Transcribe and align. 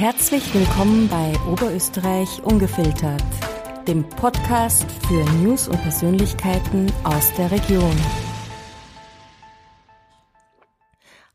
Herzlich 0.00 0.54
willkommen 0.54 1.08
bei 1.08 1.34
Oberösterreich 1.46 2.42
Ungefiltert, 2.42 3.22
dem 3.86 4.08
Podcast 4.08 4.90
für 5.06 5.22
News 5.42 5.68
und 5.68 5.78
Persönlichkeiten 5.82 6.90
aus 7.04 7.34
der 7.34 7.50
Region. 7.50 7.94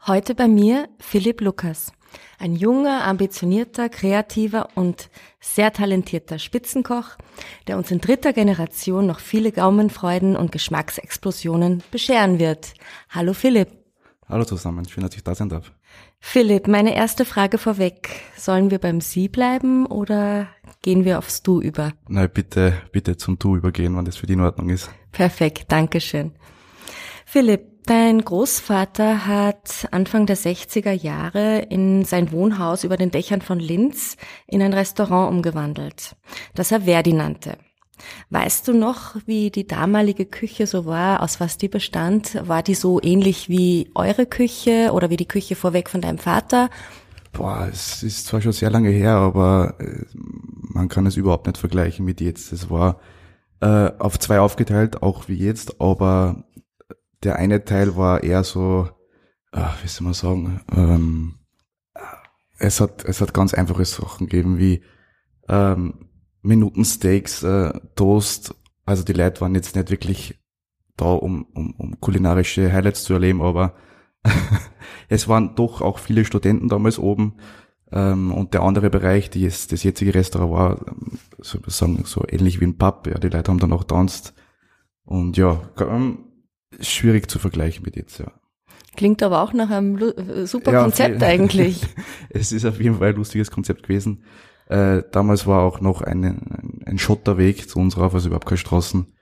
Heute 0.07 0.33
bei 0.33 0.47
mir 0.47 0.89
Philipp 0.97 1.41
Lukas, 1.41 1.91
ein 2.39 2.55
junger, 2.55 3.03
ambitionierter, 3.03 3.87
kreativer 3.87 4.69
und 4.73 5.11
sehr 5.39 5.71
talentierter 5.71 6.39
Spitzenkoch, 6.39 7.17
der 7.67 7.77
uns 7.77 7.91
in 7.91 8.01
dritter 8.01 8.33
Generation 8.33 9.05
noch 9.05 9.19
viele 9.19 9.51
Gaumenfreuden 9.51 10.35
und 10.35 10.51
Geschmacksexplosionen 10.51 11.83
bescheren 11.91 12.39
wird. 12.39 12.73
Hallo 13.11 13.33
Philipp. 13.33 13.69
Hallo 14.27 14.43
zusammen, 14.43 14.89
schön, 14.89 15.03
dass 15.03 15.15
ich 15.15 15.23
da 15.23 15.35
sein 15.35 15.49
darf. 15.49 15.71
Philipp, 16.19 16.67
meine 16.67 16.95
erste 16.95 17.23
Frage 17.23 17.57
vorweg. 17.57 18.09
Sollen 18.35 18.71
wir 18.71 18.79
beim 18.79 18.99
Sie 18.99 19.29
bleiben 19.29 19.85
oder 19.85 20.47
gehen 20.81 21.05
wir 21.05 21.19
aufs 21.19 21.43
Du 21.43 21.61
über? 21.61 21.93
Nein, 22.09 22.29
bitte, 22.33 22.73
bitte 22.91 23.15
zum 23.15 23.37
Du 23.37 23.55
übergehen, 23.55 23.95
wenn 23.95 24.05
das 24.05 24.17
für 24.17 24.25
die 24.25 24.33
in 24.33 24.41
Ordnung 24.41 24.69
ist. 24.69 24.89
Perfekt, 25.11 25.71
Dankeschön. 25.71 26.33
Philipp, 27.25 27.85
dein 27.85 28.25
Großvater 28.25 29.27
hat 29.27 29.87
Anfang 29.91 30.25
der 30.25 30.35
60er 30.35 30.91
Jahre 30.91 31.59
in 31.59 32.05
sein 32.05 32.31
Wohnhaus 32.31 32.83
über 32.83 32.97
den 32.97 33.11
Dächern 33.11 33.41
von 33.41 33.59
Linz 33.59 34.17
in 34.47 34.61
ein 34.61 34.73
Restaurant 34.73 35.31
umgewandelt, 35.31 36.15
das 36.53 36.71
er 36.71 36.81
Verdi 36.81 37.13
nannte. 37.13 37.57
Weißt 38.29 38.67
du 38.67 38.73
noch, 38.73 39.15
wie 39.25 39.51
die 39.51 39.67
damalige 39.67 40.25
Küche 40.25 40.67
so 40.67 40.85
war, 40.85 41.21
aus 41.21 41.39
was 41.39 41.57
die 41.57 41.67
bestand? 41.67 42.37
War 42.47 42.63
die 42.63 42.75
so 42.75 43.01
ähnlich 43.01 43.49
wie 43.49 43.91
eure 43.95 44.25
Küche 44.25 44.91
oder 44.93 45.09
wie 45.09 45.17
die 45.17 45.27
Küche 45.27 45.55
vorweg 45.55 45.89
von 45.89 46.01
deinem 46.01 46.17
Vater? 46.17 46.69
Boah, 47.31 47.67
es 47.71 48.01
ist 48.01 48.27
zwar 48.27 48.41
schon 48.41 48.53
sehr 48.53 48.69
lange 48.69 48.89
her, 48.89 49.15
aber 49.15 49.75
äh, 49.79 50.05
man 50.13 50.87
kann 50.87 51.05
es 51.05 51.17
überhaupt 51.17 51.47
nicht 51.47 51.57
vergleichen 51.57 52.05
mit 52.05 52.21
jetzt. 52.21 52.53
Es 52.53 52.69
war 52.69 52.99
äh, 53.59 53.91
auf 53.99 54.19
zwei 54.19 54.39
aufgeteilt, 54.39 55.01
auch 55.01 55.27
wie 55.27 55.35
jetzt, 55.35 55.81
aber 55.81 56.45
der 57.23 57.35
eine 57.37 57.65
Teil 57.65 57.97
war 57.97 58.23
eher 58.23 58.43
so, 58.43 58.89
ach, 59.51 59.83
wie 59.83 59.87
soll 59.87 60.05
man 60.05 60.13
sagen, 60.13 60.61
ähm, 60.71 61.35
es 62.57 62.79
hat, 62.79 63.03
es 63.05 63.21
hat 63.21 63.33
ganz 63.33 63.53
einfache 63.53 63.85
Sachen 63.85 64.27
gegeben 64.27 64.57
wie 64.57 64.83
ähm, 65.49 66.09
Minutensteaks, 66.45 67.43
äh, 67.43 67.73
Toast. 67.95 68.55
Also 68.85 69.03
die 69.03 69.13
Leute 69.13 69.41
waren 69.41 69.55
jetzt 69.55 69.75
nicht 69.75 69.89
wirklich 69.89 70.39
da, 70.97 71.05
um, 71.05 71.45
um, 71.53 71.73
um 71.77 71.99
kulinarische 71.99 72.71
Highlights 72.71 73.03
zu 73.03 73.13
erleben, 73.13 73.41
aber 73.41 73.75
es 75.09 75.27
waren 75.27 75.55
doch 75.55 75.81
auch 75.81 75.99
viele 75.99 76.25
Studenten 76.25 76.69
damals 76.69 76.99
oben. 76.99 77.35
Ähm, 77.91 78.33
und 78.33 78.53
der 78.53 78.61
andere 78.61 78.89
Bereich, 78.89 79.29
die 79.29 79.45
ist, 79.45 79.71
das 79.71 79.83
jetzige 79.83 80.13
Restaurant 80.13 80.51
war, 80.51 80.87
ähm, 80.87 81.19
sozusagen 81.39 82.03
so 82.05 82.23
ähnlich 82.27 82.59
wie 82.59 82.65
ein 82.65 82.77
Pub. 82.77 83.07
Ja, 83.07 83.19
die 83.19 83.29
Leute 83.29 83.51
haben 83.51 83.59
dann 83.59 83.73
auch 83.73 83.83
tanzt. 83.83 84.33
Und 85.03 85.37
ja, 85.37 85.61
ähm, 85.79 86.19
schwierig 86.79 87.29
zu 87.29 87.39
vergleichen 87.39 87.83
mit 87.83 87.95
jetzt, 87.95 88.19
ja. 88.19 88.31
Klingt 88.95 89.21
aber 89.21 89.41
auch 89.41 89.53
nach 89.53 89.69
einem 89.69 89.97
äh, 89.97 90.47
super 90.47 90.71
ja, 90.71 90.81
Konzept 90.81 91.21
eigentlich. 91.21 91.81
es 92.29 92.51
ist 92.51 92.65
auf 92.65 92.79
jeden 92.79 92.97
Fall 92.97 93.09
ein 93.09 93.15
lustiges 93.15 93.51
Konzept 93.51 93.83
gewesen. 93.83 94.23
Äh, 94.67 95.03
damals 95.11 95.45
war 95.45 95.63
auch 95.63 95.79
noch 95.81 96.01
ein, 96.01 96.81
ein 96.85 96.97
Schotterweg 96.97 97.69
zu 97.69 97.79
uns 97.79 97.97
rauf, 97.97 98.13
also 98.13 98.27
überhaupt 98.27 98.47
keine 98.47 98.57
Straßen. 98.57 99.13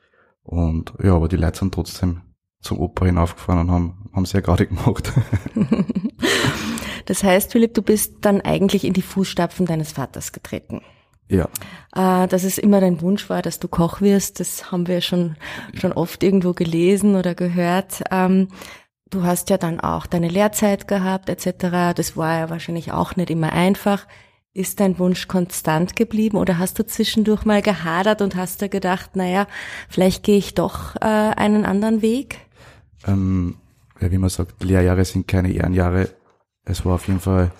Und 0.44 0.94
ja, 1.02 1.16
aber 1.16 1.28
die 1.28 1.38
Leute 1.38 1.60
sind 1.60 1.74
trotzdem 1.74 2.22
zum 2.62 2.80
Oper 2.80 3.06
hinaufgefahren 3.06 3.62
und 3.62 3.72
haben, 3.72 4.10
haben 4.14 4.26
sehr 4.26 4.42
gerade 4.42 4.68
gemacht. 4.68 5.12
das 7.06 7.24
heißt, 7.24 7.52
Philipp, 7.52 7.74
du 7.74 7.82
bist 7.82 8.18
dann 8.22 8.42
eigentlich 8.42 8.86
in 8.86 8.94
die 8.94 9.02
Fußstapfen 9.02 9.66
deines 9.66 9.92
Vaters 9.92 10.32
getreten. 10.32 10.82
Ja. 11.30 11.50
Äh, 11.96 12.28
dass 12.28 12.44
es 12.44 12.58
immer 12.58 12.80
dein 12.80 13.02
Wunsch 13.02 13.30
war, 13.30 13.42
dass 13.42 13.60
du 13.60 13.68
Koch 13.68 14.02
wirst, 14.02 14.40
das 14.40 14.72
haben 14.72 14.88
wir 14.88 15.02
schon, 15.02 15.36
schon 15.74 15.94
oft 15.94 16.24
irgendwo 16.24 16.54
gelesen 16.54 17.16
oder 17.16 17.36
gehört. 17.36 18.04
Ähm, 18.12 18.50
du 19.10 19.24
hast 19.24 19.50
ja 19.50 19.58
dann 19.58 19.80
auch 19.80 20.06
deine 20.06 20.28
Lehrzeit 20.28 20.88
gehabt, 20.88 21.30
etc. 21.30 21.96
Das 21.96 22.16
war 22.16 22.40
ja 22.40 22.50
wahrscheinlich 22.50 22.92
auch 22.92 23.16
nicht 23.16 23.30
immer 23.30 23.54
einfach. 23.54 24.08
Ist 24.56 24.80
dein 24.80 25.00
Wunsch 25.00 25.28
konstant 25.28 25.96
geblieben 25.96 26.38
oder 26.38 26.60
hast 26.60 26.78
du 26.78 26.86
zwischendurch 26.86 27.44
mal 27.44 27.64
gehadert 27.64 28.22
und 28.22 28.36
hast 28.36 28.62
dir 28.62 28.70
gedacht, 28.70 29.16
naja, 29.16 29.48
vielleicht 29.90 30.24
gehe 30.24 30.38
ich 30.38 30.54
doch 30.54 30.96
äh, 30.98 31.00
einen 31.00 31.66
anderen 31.66 32.04
Weg? 32.04 32.38
Ähm, 33.08 33.56
ja, 34.00 34.12
wie 34.12 34.20
man 34.20 34.30
sagt, 34.30 34.64
Lehrjahre 34.64 35.06
sind 35.06 35.28
keine 35.28 35.52
Ehrenjahre. 35.52 36.10
Es 36.66 36.86
war 36.86 36.94
auf 36.96 37.08
jeden 37.08 37.20
Fall, 37.20 37.52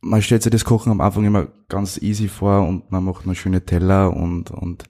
man 0.00 0.22
stellt 0.22 0.44
sich 0.44 0.52
das 0.52 0.64
Kochen 0.64 0.92
am 0.92 1.00
Anfang 1.00 1.24
immer 1.24 1.48
ganz 1.68 2.00
easy 2.00 2.28
vor 2.28 2.68
und 2.68 2.92
man 2.92 3.02
macht 3.02 3.26
nur 3.26 3.34
schöne 3.34 3.64
Teller 3.66 4.14
und, 4.14 4.52
und 4.52 4.84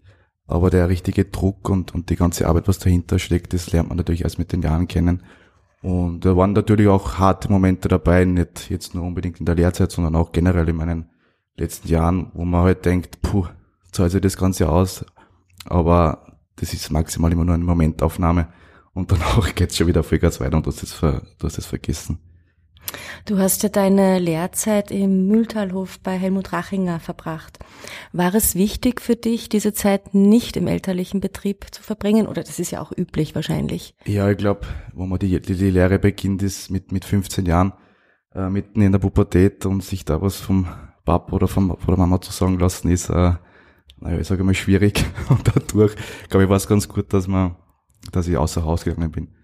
aber 0.46 0.68
der 0.68 0.90
richtige 0.90 1.24
Druck 1.24 1.70
und, 1.70 1.94
und 1.94 2.10
die 2.10 2.16
ganze 2.16 2.46
Arbeit, 2.46 2.68
was 2.68 2.78
dahinter 2.78 3.18
steckt, 3.18 3.54
das 3.54 3.72
lernt 3.72 3.88
man 3.88 3.96
natürlich 3.96 4.24
erst 4.24 4.38
mit 4.38 4.52
den 4.52 4.60
Jahren 4.60 4.86
kennen. 4.86 5.22
Und 5.86 6.24
da 6.24 6.36
waren 6.36 6.52
natürlich 6.52 6.88
auch 6.88 7.18
harte 7.18 7.48
Momente 7.48 7.86
dabei, 7.86 8.24
nicht 8.24 8.70
jetzt 8.70 8.96
nur 8.96 9.04
unbedingt 9.04 9.38
in 9.38 9.46
der 9.46 9.54
Lehrzeit, 9.54 9.92
sondern 9.92 10.16
auch 10.16 10.32
generell 10.32 10.68
in 10.68 10.74
meinen 10.74 11.10
letzten 11.56 11.86
Jahren, 11.86 12.32
wo 12.34 12.44
man 12.44 12.64
halt 12.64 12.84
denkt, 12.84 13.22
puh, 13.22 13.46
zahlt 13.92 14.10
sich 14.10 14.20
das 14.20 14.36
Ganze 14.36 14.68
aus. 14.68 15.06
Aber 15.64 16.38
das 16.56 16.72
ist 16.72 16.90
maximal 16.90 17.30
immer 17.30 17.44
nur 17.44 17.54
eine 17.54 17.62
Momentaufnahme. 17.62 18.48
Und 18.94 19.12
danach 19.12 19.54
geht's 19.54 19.76
schon 19.76 19.86
wieder 19.86 20.02
Vollgas 20.02 20.40
weiter 20.40 20.56
und 20.56 20.66
du 20.66 20.72
hast 20.72 20.82
es, 20.82 20.92
ver, 20.92 21.22
du 21.38 21.48
vergessen. 21.48 22.18
Du 23.26 23.38
hast 23.38 23.64
ja 23.64 23.68
deine 23.68 24.20
Lehrzeit 24.20 24.92
im 24.92 25.26
Mühltalhof 25.26 25.98
bei 25.98 26.16
Helmut 26.16 26.52
Rachinger 26.52 27.00
verbracht. 27.00 27.58
War 28.12 28.32
es 28.36 28.54
wichtig 28.54 29.00
für 29.00 29.16
dich, 29.16 29.48
diese 29.48 29.72
Zeit 29.72 30.14
nicht 30.14 30.56
im 30.56 30.68
elterlichen 30.68 31.20
Betrieb 31.20 31.66
zu 31.72 31.82
verbringen? 31.82 32.28
Oder 32.28 32.44
das 32.44 32.60
ist 32.60 32.70
ja 32.70 32.80
auch 32.80 32.92
üblich 32.96 33.34
wahrscheinlich. 33.34 33.96
Ja, 34.04 34.30
ich 34.30 34.36
glaube, 34.36 34.68
wo 34.94 35.06
man 35.06 35.18
die, 35.18 35.40
die, 35.40 35.56
die 35.56 35.70
Lehre 35.70 35.98
beginnt, 35.98 36.40
ist 36.44 36.70
mit, 36.70 36.92
mit 36.92 37.04
15 37.04 37.46
Jahren, 37.46 37.72
äh, 38.32 38.48
mitten 38.48 38.80
in 38.80 38.92
der 38.92 39.00
Pubertät 39.00 39.66
und 39.66 39.82
sich 39.82 40.04
da 40.04 40.22
was 40.22 40.36
vom 40.36 40.68
Pap 41.04 41.32
oder 41.32 41.48
vom, 41.48 41.76
von 41.76 41.86
der 41.88 41.98
Mama 41.98 42.20
zu 42.20 42.30
sagen 42.30 42.60
lassen, 42.60 42.90
ist, 42.90 43.10
äh, 43.10 43.32
naja, 43.98 44.20
ich 44.20 44.28
sage 44.28 44.44
mal 44.44 44.54
schwierig. 44.54 45.04
Und 45.30 45.48
dadurch, 45.48 45.96
glaube 46.28 46.44
ich, 46.44 46.50
war 46.50 46.58
es 46.58 46.68
ganz 46.68 46.86
gut, 46.86 47.12
dass 47.12 47.26
man, 47.26 47.56
dass 48.12 48.28
ich 48.28 48.36
außer 48.36 48.64
Haus 48.64 48.84
gegangen 48.84 49.10
bin. 49.10 49.35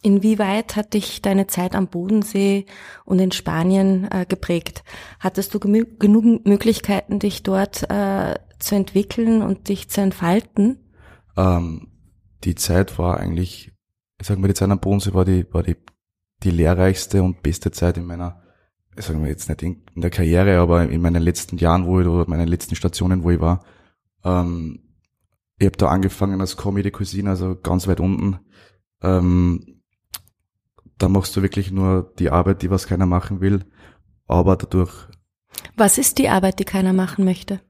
Inwieweit 0.00 0.76
hat 0.76 0.94
dich 0.94 1.22
deine 1.22 1.48
Zeit 1.48 1.74
am 1.74 1.88
Bodensee 1.88 2.66
und 3.04 3.18
in 3.18 3.32
Spanien 3.32 4.08
äh, 4.10 4.26
geprägt? 4.28 4.84
Hattest 5.18 5.54
du 5.54 5.58
genug 5.58 6.46
Möglichkeiten, 6.46 7.18
dich 7.18 7.42
dort 7.42 7.90
äh, 7.90 8.34
zu 8.60 8.76
entwickeln 8.76 9.42
und 9.42 9.68
dich 9.68 9.88
zu 9.90 10.00
entfalten? 10.00 10.78
Ähm, 11.36 11.88
die 12.44 12.54
Zeit 12.54 12.96
war 12.98 13.18
eigentlich, 13.18 13.72
ich 14.20 14.26
sag 14.26 14.38
mal, 14.38 14.46
die 14.46 14.54
Zeit 14.54 14.70
am 14.70 14.78
Bodensee 14.78 15.14
war 15.14 15.24
die, 15.24 15.52
war 15.52 15.64
die, 15.64 15.76
die 16.44 16.50
lehrreichste 16.50 17.22
und 17.24 17.42
beste 17.42 17.72
Zeit 17.72 17.96
in 17.96 18.04
meiner, 18.04 18.40
ich 18.96 19.04
sag 19.04 19.16
mal 19.16 19.28
jetzt 19.28 19.48
nicht 19.48 19.62
in, 19.62 19.82
in 19.96 20.02
der 20.02 20.10
Karriere, 20.10 20.60
aber 20.60 20.88
in 20.88 21.00
meinen 21.00 21.22
letzten 21.22 21.56
Jahren, 21.56 21.86
wo 21.86 22.00
ich, 22.00 22.06
oder 22.06 22.28
meinen 22.30 22.46
letzten 22.46 22.76
Stationen, 22.76 23.24
wo 23.24 23.30
ich 23.30 23.40
war. 23.40 23.64
Ähm, 24.24 24.84
ich 25.58 25.66
habe 25.66 25.76
da 25.76 25.88
angefangen 25.88 26.40
als 26.40 26.56
Comedy 26.56 26.92
Cuisine, 26.92 27.30
also 27.30 27.56
ganz 27.56 27.88
weit 27.88 27.98
unten. 27.98 28.38
Ähm, 29.02 29.77
da 30.98 31.08
machst 31.08 31.36
du 31.36 31.42
wirklich 31.42 31.70
nur 31.70 32.12
die 32.18 32.30
Arbeit, 32.30 32.62
die 32.62 32.70
was 32.70 32.86
keiner 32.86 33.06
machen 33.06 33.40
will, 33.40 33.64
aber 34.26 34.56
dadurch. 34.56 34.92
Was 35.76 35.98
ist 35.98 36.18
die 36.18 36.28
Arbeit, 36.28 36.58
die 36.58 36.64
keiner 36.64 36.92
machen 36.92 37.24
möchte? 37.24 37.60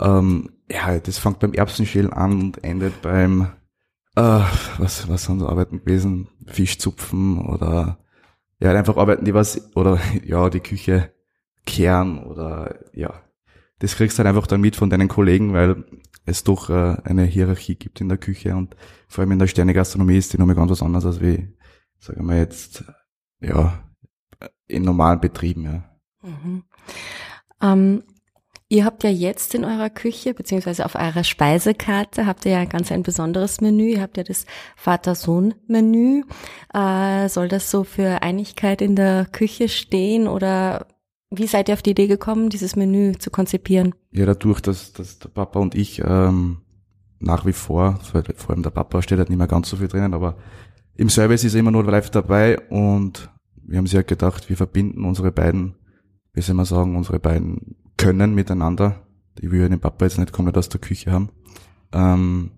Ähm, 0.00 0.50
ja, 0.70 0.98
das 0.98 1.18
fängt 1.18 1.38
beim 1.38 1.52
Erbsenschälen 1.52 2.12
an 2.12 2.40
und 2.40 2.64
endet 2.64 3.02
beim, 3.02 3.52
äh, 4.16 4.40
was, 4.78 5.08
was 5.08 5.24
sind 5.24 5.40
so 5.40 5.48
Arbeiten 5.48 5.80
gewesen? 5.80 6.28
Fischzupfen 6.46 7.40
oder, 7.40 7.98
ja, 8.58 8.72
einfach 8.72 8.96
Arbeiten, 8.96 9.24
die 9.24 9.34
was, 9.34 9.74
oder, 9.76 9.98
ja, 10.24 10.50
die 10.50 10.60
Küche 10.60 11.12
kehren 11.66 12.18
oder, 12.18 12.78
ja. 12.92 13.14
Das 13.78 13.96
kriegst 13.96 14.16
du 14.16 14.20
halt 14.20 14.28
einfach 14.28 14.46
dann 14.46 14.60
mit 14.60 14.76
von 14.76 14.90
deinen 14.90 15.08
Kollegen, 15.08 15.54
weil 15.54 15.84
es 16.24 16.44
doch 16.44 16.70
äh, 16.70 16.96
eine 17.02 17.24
Hierarchie 17.24 17.74
gibt 17.74 18.00
in 18.00 18.08
der 18.08 18.18
Küche 18.18 18.54
und 18.54 18.76
vor 19.08 19.22
allem 19.22 19.32
in 19.32 19.40
der 19.40 19.48
Sterne-Gastronomie 19.48 20.16
ist 20.16 20.32
die 20.32 20.38
nochmal 20.38 20.54
ganz 20.54 20.70
was 20.70 20.82
anderes 20.82 21.04
als 21.04 21.20
wie 21.20 21.52
sagen 22.02 22.28
wir 22.28 22.36
jetzt, 22.36 22.84
ja, 23.40 23.78
in 24.66 24.82
normalen 24.82 25.20
Betrieben, 25.20 25.64
ja. 25.64 25.84
Mhm. 26.22 26.64
Ähm, 27.62 28.02
ihr 28.68 28.84
habt 28.84 29.04
ja 29.04 29.10
jetzt 29.10 29.54
in 29.54 29.64
eurer 29.64 29.90
Küche, 29.90 30.34
beziehungsweise 30.34 30.84
auf 30.84 30.96
eurer 30.96 31.24
Speisekarte, 31.24 32.26
habt 32.26 32.44
ihr 32.44 32.52
ja 32.52 32.64
ganz 32.64 32.90
ein 32.90 33.04
besonderes 33.04 33.60
Menü. 33.60 33.92
Ihr 33.92 34.02
habt 34.02 34.16
ja 34.16 34.24
das 34.24 34.46
Vater-Sohn-Menü. 34.76 36.24
Äh, 36.74 37.28
soll 37.28 37.48
das 37.48 37.70
so 37.70 37.84
für 37.84 38.22
Einigkeit 38.22 38.82
in 38.82 38.96
der 38.96 39.26
Küche 39.26 39.68
stehen 39.68 40.26
oder 40.26 40.86
wie 41.30 41.46
seid 41.46 41.68
ihr 41.68 41.74
auf 41.74 41.82
die 41.82 41.92
Idee 41.92 42.08
gekommen, 42.08 42.50
dieses 42.50 42.76
Menü 42.76 43.16
zu 43.18 43.30
konzipieren? 43.30 43.94
Ja, 44.10 44.26
dadurch, 44.26 44.60
dass, 44.60 44.92
dass 44.92 45.18
der 45.18 45.30
Papa 45.30 45.60
und 45.60 45.74
ich 45.74 46.02
ähm, 46.04 46.62
nach 47.20 47.46
wie 47.46 47.52
vor, 47.52 48.00
vor 48.02 48.50
allem 48.50 48.62
der 48.62 48.70
Papa 48.70 49.00
steht 49.02 49.18
halt 49.18 49.30
nicht 49.30 49.38
mehr 49.38 49.46
ganz 49.46 49.70
so 49.70 49.76
viel 49.76 49.88
drinnen, 49.88 50.12
aber 50.12 50.36
im 50.94 51.08
Service 51.08 51.44
ist 51.44 51.54
er 51.54 51.60
immer 51.60 51.70
nur 51.70 51.84
live 51.84 52.10
dabei 52.10 52.58
und 52.68 53.30
wir 53.64 53.78
haben 53.78 53.86
sich 53.86 53.96
halt 53.96 54.08
gedacht, 54.08 54.48
wir 54.48 54.56
verbinden 54.56 55.04
unsere 55.04 55.32
beiden, 55.32 55.74
wie 56.34 56.42
soll 56.42 56.54
man 56.54 56.66
sagen, 56.66 56.96
unsere 56.96 57.18
beiden 57.18 57.76
können 57.96 58.34
miteinander. 58.34 59.06
Ich 59.40 59.50
will 59.50 59.60
ja 59.60 59.68
den 59.68 59.80
Papa 59.80 60.04
jetzt 60.04 60.18
nicht 60.18 60.32
komplett 60.32 60.58
aus 60.58 60.68
der 60.68 60.80
Küche 60.80 61.10
haben. 61.10 61.30
Ähm, 61.92 62.50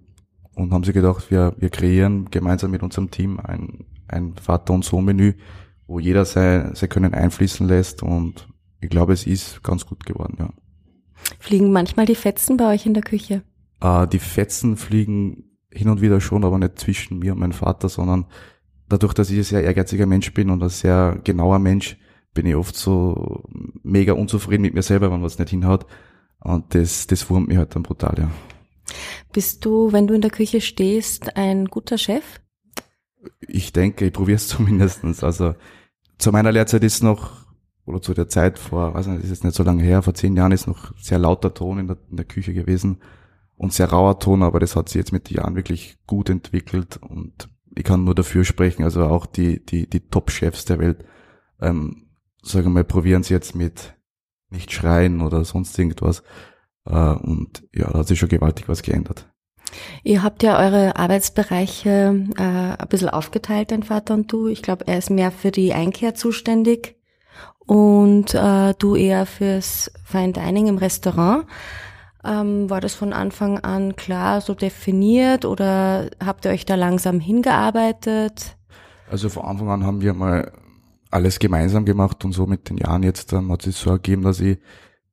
und 0.55 0.73
haben 0.73 0.85
sie 0.85 0.93
gedacht, 0.93 1.31
wir, 1.31 1.55
wir 1.59 1.69
kreieren 1.69 2.31
gemeinsam 2.31 2.71
mit 2.71 2.83
unserem 2.83 3.11
Team 3.11 3.41
ein, 3.41 3.87
ein 4.09 4.35
Vater- 4.37 4.73
und 4.73 4.85
Sohn-Menü, 4.85 5.35
wo 5.87 5.99
jeder 5.99 6.25
sein, 6.25 6.75
sein 6.75 6.89
Können 6.89 7.15
einfließen 7.15 7.67
lässt 7.67 8.03
und 8.03 8.49
ich 8.81 8.91
glaube, 8.91 9.13
es 9.13 9.27
ist 9.27 9.63
ganz 9.63 9.87
gut 9.87 10.05
geworden, 10.07 10.37
ja. 10.39 10.51
Fliegen 11.39 11.73
manchmal 11.73 12.07
die 12.07 12.15
Fetzen 12.15 12.57
bei 12.57 12.75
euch 12.75 12.87
in 12.87 12.95
der 12.95 13.03
Küche? 13.03 13.43
Äh, 13.81 14.07
die 14.07 14.19
Fetzen 14.19 14.77
fliegen 14.77 15.54
hin 15.75 15.89
und 15.89 16.01
wieder 16.01 16.21
schon, 16.21 16.45
aber 16.45 16.59
nicht 16.59 16.79
zwischen 16.79 17.19
mir 17.19 17.33
und 17.33 17.41
meinem 17.41 17.53
Vater, 17.53 17.89
sondern 17.89 18.27
dadurch, 18.89 19.15
dass 19.15 19.31
ich 19.31 19.39
ein 19.39 19.45
sehr 19.45 19.65
ehrgeiziger 19.65 20.07
Mensch 20.07 20.33
bin 20.33 20.51
und 20.51 20.63
ein 20.63 20.69
sehr 20.69 21.21
genauer 21.25 21.59
Mensch, 21.59 21.99
bin 22.33 22.47
ich 22.47 22.55
oft 22.55 22.77
so 22.77 23.45
mega 23.83 24.13
unzufrieden 24.13 24.63
mit 24.63 24.75
mir 24.75 24.83
selber, 24.83 25.11
wenn 25.11 25.23
was 25.23 25.39
nicht 25.39 25.51
hinhaut. 25.51 25.87
Und 26.41 26.75
das, 26.75 27.07
das 27.07 27.31
wurmt 27.31 27.49
mich 27.49 27.57
halt 27.57 27.75
dann 27.75 27.83
brutal, 27.83 28.15
ja. 28.19 28.31
Bist 29.33 29.65
du, 29.65 29.93
wenn 29.93 30.07
du 30.07 30.15
in 30.15 30.21
der 30.21 30.31
Küche 30.31 30.61
stehst, 30.61 31.37
ein 31.37 31.67
guter 31.67 31.97
Chef? 31.97 32.41
Ich 33.41 33.73
denke, 33.73 34.07
ich 34.07 34.13
probiere 34.13 34.37
es 34.37 34.49
zumindestens. 34.49 35.25
Also 35.25 35.55
zu 36.19 36.33
meiner 36.33 36.53
Lehrzeit 36.53 36.85
ist 36.85 37.03
noch, 37.03 37.45
oder 37.87 38.03
zu 38.03 38.15
der 38.15 38.29
Zeit 38.29 38.59
vor, 38.59 38.95
weiß 38.95 39.07
nicht, 39.07 39.25
ist 39.25 39.31
jetzt 39.31 39.45
nicht 39.45 39.57
so 39.57 39.63
lange 39.63 39.83
her, 39.83 40.03
vor 40.03 40.15
zehn 40.15 40.37
Jahren 40.37 40.53
ist 40.53 40.67
noch 40.67 40.97
sehr 40.99 41.19
lauter 41.19 41.55
Ton 41.55 41.79
in 41.79 41.87
der, 41.87 41.97
in 42.11 42.17
der 42.17 42.27
Küche 42.27 42.53
gewesen 42.53 42.99
und 43.57 43.73
sehr 43.73 43.91
rauer 43.91 44.19
Ton, 44.19 44.43
aber 44.43 44.61
das 44.61 44.77
hat 44.77 44.89
sich 44.89 44.97
jetzt 44.97 45.13
mit 45.13 45.31
den 45.31 45.39
Jahren 45.39 45.57
wirklich 45.57 45.97
gut 46.07 46.31
entwickelt 46.31 46.99
und 46.99 47.49
ich 47.77 47.85
kann 47.85 48.05
nur 48.05 48.15
dafür 48.15 48.45
sprechen, 48.45 48.85
also 48.85 49.05
auch 49.05 49.27
die, 49.27 49.65
die, 49.65 49.89
die 49.89 50.09
Top-Chefs 50.09 50.65
der 50.65 50.79
Welt, 50.79 51.05
ähm, 51.61 52.09
sagen 52.43 52.67
wir 52.67 52.71
mal, 52.71 52.85
probieren 52.85 53.23
sie 53.23 53.35
jetzt 53.35 53.55
mit 53.55 53.95
nicht 54.51 54.73
schreien 54.73 55.21
oder 55.21 55.45
sonst 55.45 55.79
irgendwas. 55.79 56.23
Äh, 56.87 56.93
und 56.93 57.67
ja, 57.75 57.91
da 57.91 58.01
hat 58.01 58.07
sich 58.07 58.19
schon 58.19 58.29
gewaltig 58.29 58.69
was 58.69 58.83
geändert. 58.83 59.29
Ihr 60.05 60.23
habt 60.23 60.43
ja 60.43 60.59
eure 60.59 60.97
Arbeitsbereiche 60.97 62.29
äh, 62.37 62.43
ein 62.43 62.89
bisschen 62.89 63.09
aufgeteilt, 63.09 63.73
dein 63.73 63.83
Vater 63.83 64.15
und 64.15 64.31
du. 64.31 64.47
Ich 64.47 64.63
glaube, 64.63 64.87
er 64.87 64.99
ist 64.99 65.11
mehr 65.11 65.33
für 65.33 65.51
die 65.51 65.73
Einkehr 65.73 66.15
zuständig 66.15 66.97
und 67.59 68.35
äh, 68.35 68.75
du 68.79 68.95
eher 68.95 69.27
fürs 69.27 69.91
Fine 70.05 70.33
Dining 70.33 70.69
im 70.69 70.79
Restaurant. 70.79 71.47
Ähm, 72.25 72.71
war 72.71 72.81
das 72.81 72.95
von 72.95 73.13
Anfang 73.13 73.59
an 73.59 73.97
klar 73.97 74.41
so 74.41 74.55
definiert 74.55 75.45
oder 75.45 76.11
habt 76.25 76.45
ihr 76.45 76.53
euch 76.53 76.65
da 76.65 76.75
langsam 76.75 77.21
hingearbeitet? 77.21 78.57
Also 79.11 79.29
von 79.29 79.45
Anfang 79.45 79.69
an 79.69 79.85
haben 79.85 80.01
wir 80.01 80.15
mal 80.15 80.53
alles 81.11 81.39
gemeinsam 81.39 81.85
gemacht 81.85 82.25
und 82.25 82.33
so 82.33 82.47
mit 82.47 82.71
den 82.71 82.79
Jahren 82.79 83.03
jetzt 83.03 83.33
dann 83.33 83.51
hat 83.53 83.63
sich 83.63 83.77
so 83.77 83.91
ergeben, 83.91 84.23
dass 84.23 84.41
ich, 84.41 84.59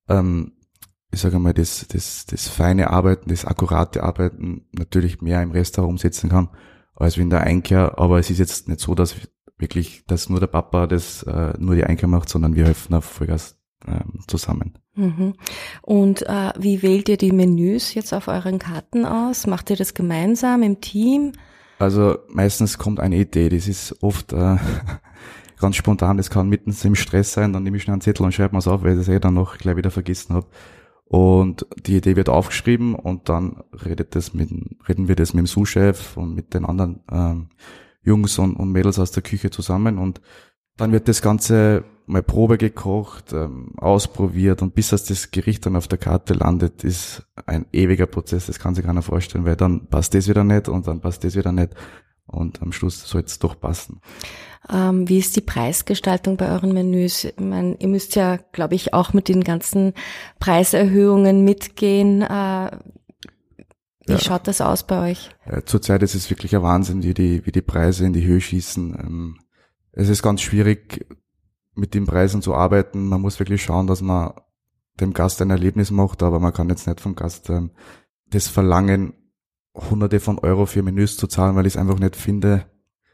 ähm, 0.07 0.53
ich 1.11 1.19
sage 1.19 1.37
mal, 1.37 1.53
das, 1.53 1.85
das, 1.89 2.25
das 2.25 2.47
feine 2.47 2.89
Arbeiten, 2.89 3.29
das 3.29 3.45
akkurate 3.45 4.03
Arbeiten 4.03 4.65
natürlich 4.71 5.21
mehr 5.21 5.43
im 5.43 5.51
Restaurant 5.51 5.91
umsetzen 5.91 6.29
kann 6.29 6.49
als 6.95 7.17
in 7.17 7.29
der 7.29 7.41
Einkehr. 7.41 7.99
Aber 7.99 8.19
es 8.19 8.29
ist 8.29 8.39
jetzt 8.39 8.69
nicht 8.69 8.79
so, 8.79 8.95
dass 8.95 9.15
wirklich, 9.57 10.03
dass 10.07 10.29
nur 10.29 10.39
der 10.39 10.47
Papa 10.47 10.87
das 10.87 11.23
äh, 11.23 11.53
nur 11.59 11.75
die 11.75 11.83
Einkehr 11.83 12.09
macht, 12.09 12.29
sondern 12.29 12.55
wir 12.55 12.65
helfen 12.65 12.95
auf 12.95 13.05
Vollgas 13.05 13.60
ähm, 13.87 14.19
zusammen. 14.27 14.77
Mhm. 14.95 15.33
Und 15.81 16.23
äh, 16.23 16.51
wie 16.57 16.81
wählt 16.81 17.09
ihr 17.09 17.17
die 17.17 17.31
Menüs 17.31 17.93
jetzt 17.93 18.13
auf 18.13 18.27
euren 18.27 18.59
Karten 18.59 19.05
aus? 19.05 19.47
Macht 19.47 19.69
ihr 19.69 19.75
das 19.75 19.93
gemeinsam 19.93 20.63
im 20.63 20.81
Team? 20.81 21.33
Also 21.79 22.19
meistens 22.29 22.77
kommt 22.77 22.99
eine 22.99 23.17
Idee, 23.17 23.49
das 23.49 23.67
ist 23.67 24.03
oft 24.03 24.33
äh, 24.33 24.57
ganz 25.59 25.75
spontan, 25.75 26.17
das 26.17 26.29
kann 26.29 26.49
mitten 26.49 26.75
im 26.83 26.95
Stress 26.95 27.33
sein, 27.33 27.53
dann 27.53 27.63
nehme 27.63 27.77
ich 27.77 27.83
schnell 27.83 27.93
einen 27.93 28.01
Zettel 28.01 28.23
und 28.23 28.33
schreibe 28.33 28.57
es 28.57 28.67
auf, 28.67 28.83
weil 28.83 28.91
ich 28.91 28.99
das 28.99 29.07
eh 29.07 29.19
dann 29.19 29.33
noch 29.33 29.57
gleich 29.57 29.77
wieder 29.77 29.91
vergessen 29.91 30.35
habe. 30.35 30.47
Und 31.05 31.65
die 31.85 31.97
Idee 31.97 32.15
wird 32.15 32.29
aufgeschrieben 32.29 32.95
und 32.95 33.27
dann 33.29 33.63
redet 33.85 34.15
das 34.15 34.33
mit, 34.33 34.49
reden 34.87 35.07
wir 35.07 35.15
das 35.15 35.33
mit 35.33 35.43
dem 35.43 35.47
Sous-Chef 35.47 36.15
und 36.15 36.35
mit 36.35 36.53
den 36.53 36.65
anderen 36.65 37.01
ähm, 37.11 37.49
Jungs 38.03 38.37
und, 38.37 38.55
und 38.55 38.71
Mädels 38.71 38.99
aus 38.99 39.11
der 39.11 39.23
Küche 39.23 39.49
zusammen 39.49 39.97
und 39.97 40.21
dann 40.77 40.91
wird 40.91 41.07
das 41.07 41.21
Ganze 41.21 41.83
mal 42.11 42.23
Probe 42.23 42.57
gekocht, 42.57 43.33
ähm, 43.33 43.73
ausprobiert 43.77 44.61
und 44.61 44.75
bis 44.75 44.89
das, 44.89 45.05
das 45.05 45.31
Gericht 45.31 45.65
dann 45.65 45.75
auf 45.75 45.87
der 45.87 45.97
Karte 45.97 46.33
landet, 46.33 46.83
ist 46.83 47.23
ein 47.45 47.65
ewiger 47.71 48.05
Prozess, 48.05 48.47
das 48.47 48.59
kann 48.59 48.75
sich 48.75 48.85
keiner 48.85 49.01
vorstellen, 49.01 49.45
weil 49.45 49.55
dann 49.55 49.87
passt 49.87 50.13
das 50.13 50.27
wieder 50.27 50.43
nicht 50.43 50.67
und 50.67 50.87
dann 50.87 51.01
passt 51.01 51.23
das 51.23 51.35
wieder 51.35 51.51
nicht 51.51 51.73
und 52.27 52.61
am 52.61 52.71
Schluss 52.71 53.01
soll 53.07 53.21
es 53.21 53.39
doch 53.39 53.59
passen. 53.59 54.01
Ähm, 54.69 55.09
wie 55.09 55.17
ist 55.17 55.35
die 55.35 55.41
Preisgestaltung 55.41 56.37
bei 56.37 56.51
euren 56.51 56.73
Menüs? 56.73 57.25
Ich 57.25 57.39
meine, 57.39 57.75
ihr 57.79 57.87
müsst 57.87 58.15
ja, 58.15 58.37
glaube 58.51 58.75
ich, 58.75 58.93
auch 58.93 59.13
mit 59.13 59.27
den 59.27 59.43
ganzen 59.43 59.93
Preiserhöhungen 60.39 61.43
mitgehen. 61.43 62.21
Äh, 62.21 62.71
wie 64.05 64.13
ja. 64.13 64.19
schaut 64.19 64.47
das 64.47 64.61
aus 64.61 64.83
bei 64.85 65.11
euch? 65.11 65.29
Ja, 65.49 65.65
zurzeit 65.65 66.03
ist 66.03 66.15
es 66.15 66.29
wirklich 66.29 66.55
ein 66.55 66.61
Wahnsinn, 66.61 67.03
wie 67.03 67.13
die, 67.13 67.45
wie 67.45 67.51
die 67.51 67.61
Preise 67.61 68.05
in 68.05 68.13
die 68.13 68.25
Höhe 68.25 68.41
schießen. 68.41 68.95
Ähm, 68.99 69.39
es 69.93 70.09
ist 70.09 70.21
ganz 70.21 70.41
schwierig, 70.41 71.05
mit 71.81 71.95
den 71.95 72.05
Preisen 72.05 72.43
zu 72.43 72.53
arbeiten. 72.53 73.07
Man 73.07 73.21
muss 73.21 73.39
wirklich 73.39 73.63
schauen, 73.63 73.87
dass 73.87 74.01
man 74.01 74.33
dem 74.99 75.13
Gast 75.13 75.41
ein 75.41 75.49
Erlebnis 75.49 75.89
macht, 75.89 76.21
aber 76.21 76.39
man 76.39 76.53
kann 76.53 76.69
jetzt 76.69 76.85
nicht 76.85 77.01
vom 77.01 77.15
Gast 77.15 77.49
ähm, 77.49 77.71
das 78.27 78.47
verlangen, 78.47 79.13
hunderte 79.73 80.19
von 80.19 80.37
Euro 80.37 80.67
für 80.67 80.83
Menüs 80.83 81.17
zu 81.17 81.25
zahlen, 81.25 81.55
weil 81.55 81.65
ich 81.65 81.73
es 81.73 81.79
einfach 81.79 81.97
nicht 81.97 82.15
finde, 82.15 82.67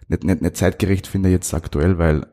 nicht, 0.09 0.25
nicht, 0.25 0.41
nicht 0.41 0.57
zeitgerecht 0.57 1.07
finde 1.07 1.29
jetzt 1.29 1.53
aktuell, 1.53 1.97
weil 1.97 2.27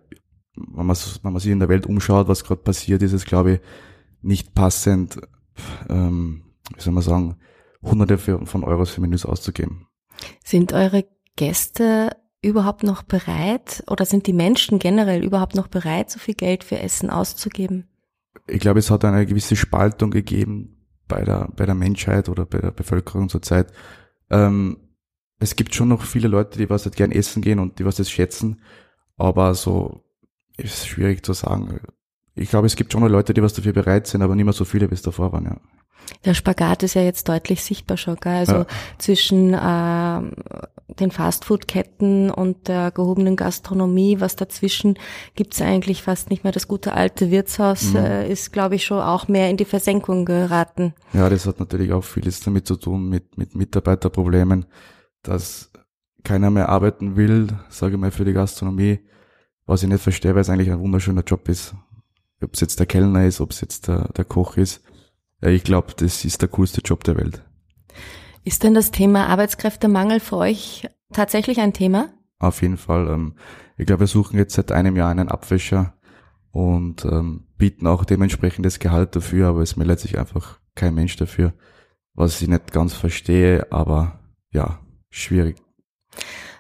wenn 0.57 0.87
man, 0.87 0.97
wenn 1.23 1.33
man 1.33 1.41
sich 1.41 1.53
in 1.53 1.61
der 1.61 1.69
Welt 1.69 1.87
umschaut, 1.87 2.27
was 2.27 2.45
gerade 2.45 2.63
passiert, 2.63 3.03
ist 3.03 3.13
es, 3.13 3.25
glaube 3.25 3.53
ich, 3.53 3.61
nicht 4.21 4.55
passend, 4.55 5.21
ähm, 5.89 6.43
wie 6.75 6.81
soll 6.81 6.93
man 6.93 7.03
sagen, 7.03 7.37
hunderte 7.83 8.19
von 8.19 8.65
Euros 8.65 8.91
für 8.91 9.01
Menüs 9.01 9.25
auszugeben. 9.25 9.87
Sind 10.45 10.73
eure 10.73 11.05
Gäste 11.37 12.11
überhaupt 12.44 12.82
noch 12.82 13.02
bereit 13.02 13.82
oder 13.88 14.05
sind 14.05 14.26
die 14.26 14.32
Menschen 14.32 14.79
generell 14.79 15.25
überhaupt 15.25 15.55
noch 15.55 15.69
bereit, 15.69 16.11
so 16.11 16.19
viel 16.19 16.35
Geld 16.35 16.64
für 16.64 16.79
Essen 16.79 17.11
auszugeben? 17.11 17.88
Ich 18.46 18.61
glaube, 18.61 18.79
es 18.79 18.91
hat 18.91 19.05
eine 19.05 19.26
gewisse 19.26 19.56
Spaltung 19.56 20.11
gegeben 20.11 20.76
bei 21.08 21.25
der, 21.25 21.49
bei 21.56 21.67
der 21.67 21.75
Menschheit 21.75 22.29
oder 22.29 22.46
bei 22.46 22.58
der 22.58 22.70
Bevölkerung 22.70 23.29
zurzeit. 23.29 23.73
Ähm, 24.31 24.76
es 25.38 25.56
gibt 25.56 25.75
schon 25.75 25.88
noch 25.88 26.02
viele 26.02 26.29
Leute, 26.29 26.58
die 26.58 26.70
was 26.70 26.85
halt 26.85 26.96
gern 26.96 27.12
essen 27.12 27.43
gehen 27.43 27.58
und 27.58 27.79
die 27.79 27.85
was 27.85 27.96
das 27.96 28.11
schätzen, 28.11 28.61
aber 29.17 29.55
so 29.55 30.05
ist 30.56 30.87
schwierig 30.87 31.25
zu 31.25 31.32
sagen. 31.32 31.81
Ich 32.35 32.50
glaube, 32.50 32.67
es 32.67 32.76
gibt 32.76 32.93
schon 32.93 33.02
noch 33.02 33.08
Leute, 33.08 33.35
die 33.35 33.43
was 33.43 33.55
dafür 33.55 33.73
bereit 33.73 34.06
sind, 34.06 34.23
aber 34.23 34.35
nicht 34.35 34.44
mehr 34.44 34.52
so 34.52 34.64
viele, 34.64 34.91
wie 34.91 34.94
es 34.94 35.02
davor 35.02 35.32
waren, 35.32 35.44
ja. 35.44 35.60
Der 36.25 36.34
Spagat 36.34 36.82
ist 36.82 36.94
ja 36.94 37.03
jetzt 37.03 37.29
deutlich 37.29 37.63
sichtbar 37.63 37.96
schon, 37.96 38.17
gell? 38.17 38.32
also 38.32 38.53
ja. 38.53 38.67
zwischen 38.99 39.53
äh, 39.53 40.20
den 41.01 41.11
Fastfood-Ketten 41.11 42.31
und 42.31 42.69
der 42.69 42.91
gehobenen 42.91 43.37
Gastronomie, 43.37 44.20
was 44.20 44.37
dazwischen 44.37 44.99
gibt's 45.34 45.61
eigentlich 45.61 46.03
fast 46.03 46.31
nicht 46.31 46.44
mehr. 46.44 46.53
Das 46.53 46.69
gute 46.69 46.93
alte 46.93 47.31
Wirtshaus 47.31 47.93
mhm. 47.93 47.96
äh, 47.96 48.29
ist, 48.31 48.53
glaube 48.53 48.77
ich, 48.77 48.84
schon 48.84 49.01
auch 49.01 49.29
mehr 49.29 49.51
in 49.51 49.56
die 49.56 49.65
Versenkung 49.65 50.25
geraten. 50.25 50.94
Ja, 51.13 51.29
das 51.29 51.46
hat 51.46 51.61
natürlich 51.61 51.93
auch 51.93 52.05
vieles 52.05 52.41
damit 52.41 52.67
zu 52.67 52.77
tun, 52.77 53.08
mit, 53.08 53.37
mit 53.37 53.55
Mitarbeiterproblemen, 53.55 54.67
dass 55.23 55.70
keiner 56.23 56.51
mehr 56.51 56.69
arbeiten 56.69 57.17
will, 57.17 57.49
sage 57.69 57.94
ich 57.94 58.01
mal, 58.01 58.11
für 58.11 58.25
die 58.25 58.32
Gastronomie, 58.32 59.01
was 59.67 59.82
ich 59.82 59.89
nicht 59.89 60.03
verstehe, 60.03 60.34
weil 60.34 60.43
es 60.43 60.51
eigentlich 60.51 60.70
ein 60.70 60.81
wunderschöner 60.81 61.23
Job 61.23 61.49
ist. 61.49 61.75
Ob 62.43 62.55
es 62.55 62.61
jetzt 62.61 62.79
der 62.79 62.87
Kellner 62.87 63.25
ist, 63.25 63.41
ob 63.41 63.51
es 63.51 63.61
jetzt 63.61 63.89
der, 63.89 64.08
der 64.08 64.25
Koch 64.25 64.56
ist. 64.56 64.82
Ich 65.44 65.63
glaube, 65.63 65.93
das 65.96 66.24
ist 66.24 66.41
der 66.41 66.48
coolste 66.48 66.81
Job 66.81 67.05
der 67.05 67.17
Welt. 67.17 67.43
Ist 68.44 68.63
denn 68.63 68.74
das 68.74 68.91
Thema 68.91 69.27
Arbeitskräftemangel 69.27 70.20
für 70.20 70.39
euch 70.39 70.89
tatsächlich 71.13 71.60
ein 71.60 71.72
Thema? 71.72 72.08
Auf 72.39 72.63
jeden 72.63 72.79
Fall. 72.79 73.08
Ähm, 73.08 73.34
ich 73.77 73.86
glaube, 73.86 74.01
wir 74.01 74.06
suchen 74.06 74.39
jetzt 74.39 74.55
seit 74.55 74.72
einem 74.72 74.96
Jahr 74.96 75.10
einen 75.10 75.29
Abwäscher 75.29 75.94
und 76.51 77.05
ähm, 77.05 77.46
bieten 77.58 77.86
auch 77.86 78.05
dementsprechendes 78.05 78.79
Gehalt 78.79 79.17
dafür, 79.17 79.48
aber 79.48 79.60
es 79.60 79.77
meldet 79.77 80.01
sich 80.01 80.19
einfach 80.19 80.60
kein 80.74 80.94
Mensch 80.94 81.17
dafür, 81.17 81.53
was 82.15 82.41
ich 82.41 82.48
nicht 82.48 82.72
ganz 82.72 82.94
verstehe, 82.94 83.70
aber 83.70 84.20
ja, 84.51 84.81
schwierig. 85.10 85.56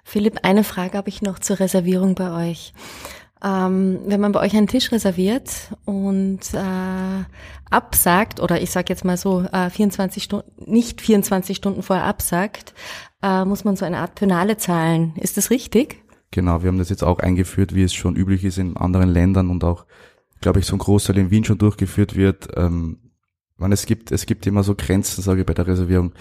Philipp, 0.04 0.40
eine 0.42 0.64
Frage 0.64 0.98
habe 0.98 1.08
ich 1.08 1.22
noch 1.22 1.38
zur 1.38 1.60
Reservierung 1.60 2.14
bei 2.14 2.50
euch. 2.50 2.74
Ähm, 3.44 4.00
wenn 4.06 4.20
man 4.20 4.32
bei 4.32 4.40
euch 4.40 4.56
einen 4.56 4.68
Tisch 4.68 4.90
reserviert 4.90 5.76
und 5.84 6.40
äh, 6.54 7.24
absagt, 7.70 8.40
oder 8.40 8.62
ich 8.62 8.70
sage 8.70 8.86
jetzt 8.88 9.04
mal 9.04 9.18
so, 9.18 9.42
äh, 9.42 9.68
24 9.68 10.22
Stunden, 10.22 10.50
nicht 10.64 11.02
24 11.02 11.54
Stunden 11.54 11.82
vorher 11.82 12.06
absagt, 12.06 12.72
äh, 13.22 13.44
muss 13.44 13.64
man 13.64 13.76
so 13.76 13.84
eine 13.84 13.98
Art 13.98 14.14
Penale 14.14 14.56
zahlen. 14.56 15.12
Ist 15.16 15.36
das 15.36 15.50
richtig? 15.50 16.02
Genau, 16.30 16.62
wir 16.62 16.68
haben 16.68 16.78
das 16.78 16.88
jetzt 16.88 17.04
auch 17.04 17.18
eingeführt, 17.18 17.74
wie 17.74 17.82
es 17.82 17.92
schon 17.92 18.16
üblich 18.16 18.44
ist 18.44 18.56
in 18.56 18.78
anderen 18.78 19.10
Ländern 19.10 19.50
und 19.50 19.62
auch, 19.62 19.84
glaube 20.40 20.60
ich, 20.60 20.66
so 20.66 20.74
ein 20.74 20.78
Großteil 20.80 21.18
in 21.18 21.30
Wien 21.30 21.44
schon 21.44 21.58
durchgeführt 21.58 22.16
wird. 22.16 22.48
Ähm, 22.56 23.12
man, 23.58 23.72
es 23.72 23.84
gibt, 23.84 24.10
es 24.10 24.24
gibt 24.24 24.46
immer 24.46 24.62
so 24.62 24.74
Grenzen, 24.74 25.20
sage 25.20 25.40
ich, 25.40 25.46
bei 25.46 25.54
der 25.54 25.66
Reservierung. 25.66 26.14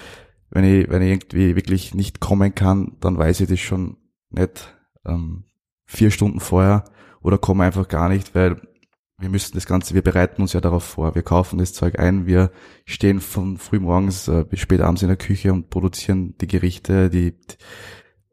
Wenn 0.50 0.66
ich, 0.66 0.90
wenn 0.90 1.02
ich 1.02 1.10
irgendwie 1.10 1.56
wirklich 1.56 1.96
nicht 1.96 2.20
kommen 2.20 2.54
kann, 2.54 2.98
dann 3.00 3.18
weiß 3.18 3.40
ich 3.40 3.48
das 3.48 3.60
schon 3.60 3.98
nicht 4.30 4.76
ähm, 5.06 5.46
vier 5.86 6.12
Stunden 6.12 6.40
vorher 6.40 6.86
oder 7.22 7.38
komme 7.38 7.64
einfach 7.64 7.88
gar 7.88 8.10
nicht, 8.10 8.36
weil 8.36 8.62
wir 9.20 9.30
müssen 9.30 9.54
das 9.54 9.66
Ganze, 9.66 9.94
wir 9.94 10.02
bereiten 10.02 10.42
uns 10.42 10.54
ja 10.54 10.62
darauf 10.62 10.84
vor, 10.84 11.16
wir 11.16 11.22
kaufen 11.22 11.60
das 11.60 11.74
Zeug 11.74 12.00
ein, 12.00 12.26
wir 12.26 12.52
stehen 12.86 13.22
von 13.22 13.58
früh 13.58 13.80
morgens 13.80 14.28
äh, 14.28 14.44
bis 14.44 14.60
spät 14.60 14.82
abends 14.82 15.02
in 15.02 15.08
der 15.08 15.18
Küche 15.18 15.54
und 15.54 15.70
produzieren 15.70 16.36
die 16.40 16.48
Gerichte, 16.48 17.10
die 17.10 17.36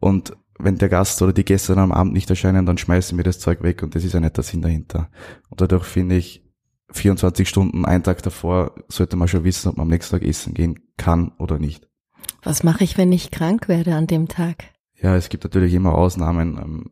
und 0.01 0.37
wenn 0.59 0.77
der 0.77 0.89
Gast 0.89 1.21
oder 1.23 1.33
die 1.33 1.45
Gäste 1.45 1.75
dann 1.75 1.85
am 1.85 1.93
Abend 1.93 2.13
nicht 2.13 2.29
erscheinen, 2.29 2.67
dann 2.67 2.79
schmeißen 2.79 3.17
wir 3.17 3.25
das 3.25 3.39
Zeug 3.39 3.63
weg 3.63 3.83
und 3.83 3.95
das 3.95 4.05
ist 4.05 4.15
ja 4.15 4.21
nicht 4.21 4.37
der 4.37 4.45
Sinn 4.45 4.63
dahinter. 4.63 5.11
Und 5.49 5.61
dadurch 5.61 5.85
finde 5.85 6.17
ich, 6.17 6.45
24 6.93 7.49
Stunden, 7.49 7.85
einen 7.85 8.03
Tag 8.03 8.23
davor, 8.23 8.75
sollte 8.89 9.17
man 9.17 9.29
schon 9.29 9.45
wissen, 9.45 9.69
ob 9.69 9.77
man 9.77 9.85
am 9.85 9.91
nächsten 9.91 10.19
Tag 10.19 10.27
essen 10.27 10.55
gehen 10.55 10.81
kann 10.97 11.33
oder 11.39 11.59
nicht. 11.59 11.89
Was 12.43 12.63
mache 12.63 12.85
ich, 12.85 12.99
wenn 12.99 13.13
ich 13.13 13.31
krank 13.31 13.69
werde 13.69 13.95
an 13.95 14.07
dem 14.07 14.29
Tag? 14.29 14.65
Ja, 15.01 15.17
es 15.17 15.29
gibt 15.29 15.45
natürlich 15.45 15.73
immer 15.73 15.95
Ausnahmen, 15.95 16.59
ähm, 16.59 16.91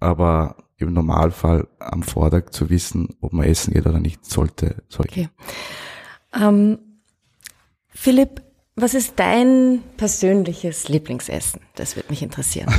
aber 0.00 0.56
im 0.78 0.92
Normalfall 0.92 1.68
am 1.80 2.02
Vortag 2.02 2.50
zu 2.50 2.70
wissen, 2.70 3.16
ob 3.20 3.32
man 3.32 3.46
essen 3.46 3.74
geht 3.74 3.86
oder 3.86 4.00
nicht, 4.00 4.24
sollte, 4.24 4.82
sollte. 4.88 5.10
Okay. 5.10 5.28
Ähm, 6.34 6.78
Philipp, 7.88 8.42
was 8.76 8.94
ist 8.94 9.14
dein 9.16 9.82
persönliches 9.96 10.88
Lieblingsessen? 10.88 11.60
Das 11.74 11.96
würde 11.96 12.10
mich 12.10 12.22
interessieren. 12.22 12.72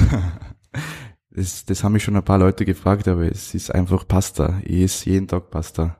das, 1.30 1.66
das 1.66 1.84
haben 1.84 1.94
mich 1.94 2.04
schon 2.04 2.16
ein 2.16 2.24
paar 2.24 2.38
Leute 2.38 2.64
gefragt, 2.64 3.08
aber 3.10 3.30
es 3.30 3.54
ist 3.54 3.70
einfach 3.74 4.08
Pasta. 4.08 4.62
Ich 4.64 4.84
esse 4.84 5.10
jeden 5.10 5.28
Tag 5.28 5.50
Pasta. 5.50 5.98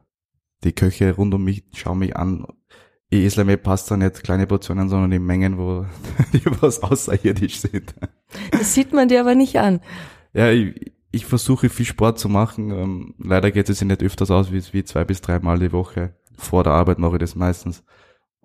Die 0.64 0.72
Köche 0.72 1.14
rund 1.14 1.34
um 1.34 1.44
mich 1.44 1.66
schauen 1.74 2.00
mich 2.00 2.16
an. 2.16 2.46
Ich 3.10 3.26
esse 3.26 3.44
mir 3.44 3.58
Pasta 3.58 3.98
nicht 3.98 4.24
kleine 4.24 4.48
Portionen, 4.48 4.88
sondern 4.88 5.12
in 5.12 5.26
Mengen, 5.26 5.58
wo 5.58 5.86
die 6.34 6.46
was 6.62 6.82
außerirdisch 6.82 7.60
sind. 7.60 7.94
Das 8.52 8.74
sieht 8.74 8.94
man 8.94 9.10
dir 9.10 9.20
aber 9.20 9.36
nicht 9.36 9.58
an. 9.58 9.82
Ja, 10.34 10.52
ich, 10.52 10.94
ich 11.12 11.26
versuche 11.26 11.70
viel 11.70 11.86
Sport 11.86 12.20
zu 12.20 12.30
machen. 12.30 12.72
Ähm, 12.72 13.16
leider 13.18 13.52
geht 13.52 13.70
es 13.70 13.80
sich 13.80 13.88
nicht 13.88 14.04
öfters 14.04 14.32
aus 14.32 14.52
wie, 14.52 14.62
wie 14.74 14.84
zwei 14.84 15.04
bis 15.04 15.22
dreimal 15.22 15.60
die 15.60 15.72
Woche. 15.72 16.16
Vor 16.38 16.64
der 16.64 16.74
Arbeit 16.74 17.00
mache 17.00 17.16
ich 17.16 17.20
das 17.20 17.36
meistens. 17.36 17.84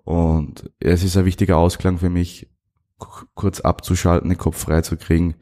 Und 0.03 0.71
es 0.79 1.03
ist 1.03 1.17
ein 1.17 1.25
wichtiger 1.25 1.57
Ausklang 1.57 1.97
für 1.97 2.09
mich, 2.09 2.49
kurz 3.33 3.59
abzuschalten, 3.59 4.29
den 4.29 4.37
Kopf 4.37 4.57
frei 4.57 4.81
zu 4.81 4.97
kriegen. 4.97 5.35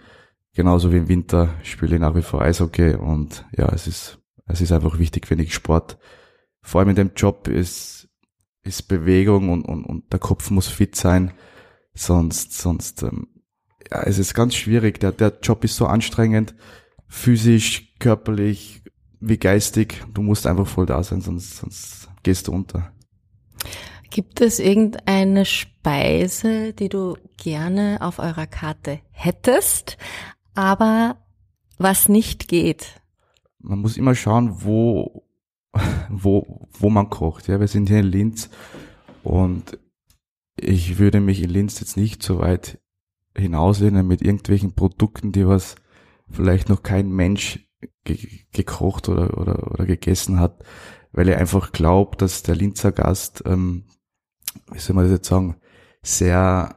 Genauso 0.53 0.91
wie 0.91 0.97
im 0.97 1.07
Winter 1.07 1.49
spiele 1.63 1.95
ich 1.95 2.01
nach 2.01 2.15
wie 2.15 2.21
vor 2.21 2.41
Eishockey 2.41 2.95
und 2.95 3.45
ja, 3.57 3.69
es 3.73 3.87
ist, 3.87 4.19
es 4.45 4.61
ist 4.61 4.71
einfach 4.71 4.99
wichtig, 4.99 5.27
finde 5.27 5.43
ich, 5.43 5.53
Sport. 5.53 5.97
Vor 6.61 6.79
allem 6.79 6.91
in 6.91 6.95
dem 6.95 7.11
Job 7.15 7.47
ist, 7.47 8.07
ist 8.63 8.83
Bewegung 8.83 9.49
und, 9.49 9.65
und, 9.65 9.83
und 9.83 10.13
der 10.13 10.19
Kopf 10.19 10.51
muss 10.51 10.67
fit 10.67 10.95
sein. 10.95 11.33
Sonst, 11.93 12.57
sonst, 12.57 13.03
ähm, 13.03 13.27
ja, 13.91 14.03
es 14.03 14.17
ist 14.19 14.33
ganz 14.33 14.55
schwierig. 14.55 14.99
Der, 14.99 15.11
der 15.11 15.39
Job 15.41 15.63
ist 15.63 15.75
so 15.75 15.87
anstrengend, 15.87 16.55
physisch, 17.13 17.93
körperlich, 17.99 18.81
wie 19.19 19.37
geistig. 19.37 20.03
Du 20.13 20.21
musst 20.21 20.47
einfach 20.47 20.67
voll 20.67 20.85
da 20.85 21.01
sein, 21.03 21.21
sonst, 21.21 21.57
sonst 21.57 22.09
gehst 22.23 22.47
du 22.47 22.51
unter. 22.51 22.91
Gibt 24.09 24.41
es 24.41 24.59
irgendeine 24.59 25.45
Speise, 25.45 26.73
die 26.73 26.89
du 26.89 27.15
gerne 27.37 27.99
auf 28.01 28.19
eurer 28.19 28.47
Karte 28.47 28.99
hättest, 29.11 29.97
aber 30.55 31.17
was 31.77 32.09
nicht 32.09 32.47
geht? 32.47 33.01
Man 33.59 33.79
muss 33.79 33.95
immer 33.95 34.15
schauen, 34.15 34.63
wo, 34.63 35.23
wo, 36.09 36.67
wo 36.71 36.89
man 36.89 37.09
kocht. 37.09 37.47
Ja, 37.47 37.59
wir 37.59 37.67
sind 37.67 37.89
hier 37.89 37.99
in 37.99 38.07
Linz 38.07 38.49
und 39.23 39.77
ich 40.59 40.97
würde 40.97 41.21
mich 41.21 41.41
in 41.41 41.49
Linz 41.49 41.79
jetzt 41.79 41.95
nicht 41.95 42.23
so 42.23 42.39
weit 42.39 42.79
hinauslehnen 43.37 44.05
mit 44.05 44.21
irgendwelchen 44.21 44.73
Produkten, 44.73 45.31
die 45.31 45.47
was 45.47 45.75
vielleicht 46.29 46.69
noch 46.69 46.83
kein 46.83 47.09
Mensch 47.09 47.67
ge 48.03 48.17
gekocht 48.51 49.09
oder, 49.09 49.37
oder, 49.37 49.71
oder 49.71 49.85
gegessen 49.85 50.39
hat, 50.39 50.63
weil 51.11 51.27
er 51.27 51.37
einfach 51.37 51.71
glaubt, 51.71 52.21
dass 52.21 52.43
der 52.43 52.55
Linzer 52.55 52.91
Gast 52.91 53.43
ähm, 53.45 53.85
wie 54.71 54.79
soll 54.79 54.95
man 54.95 55.05
das 55.05 55.13
jetzt 55.13 55.27
sagen, 55.27 55.55
sehr, 56.01 56.75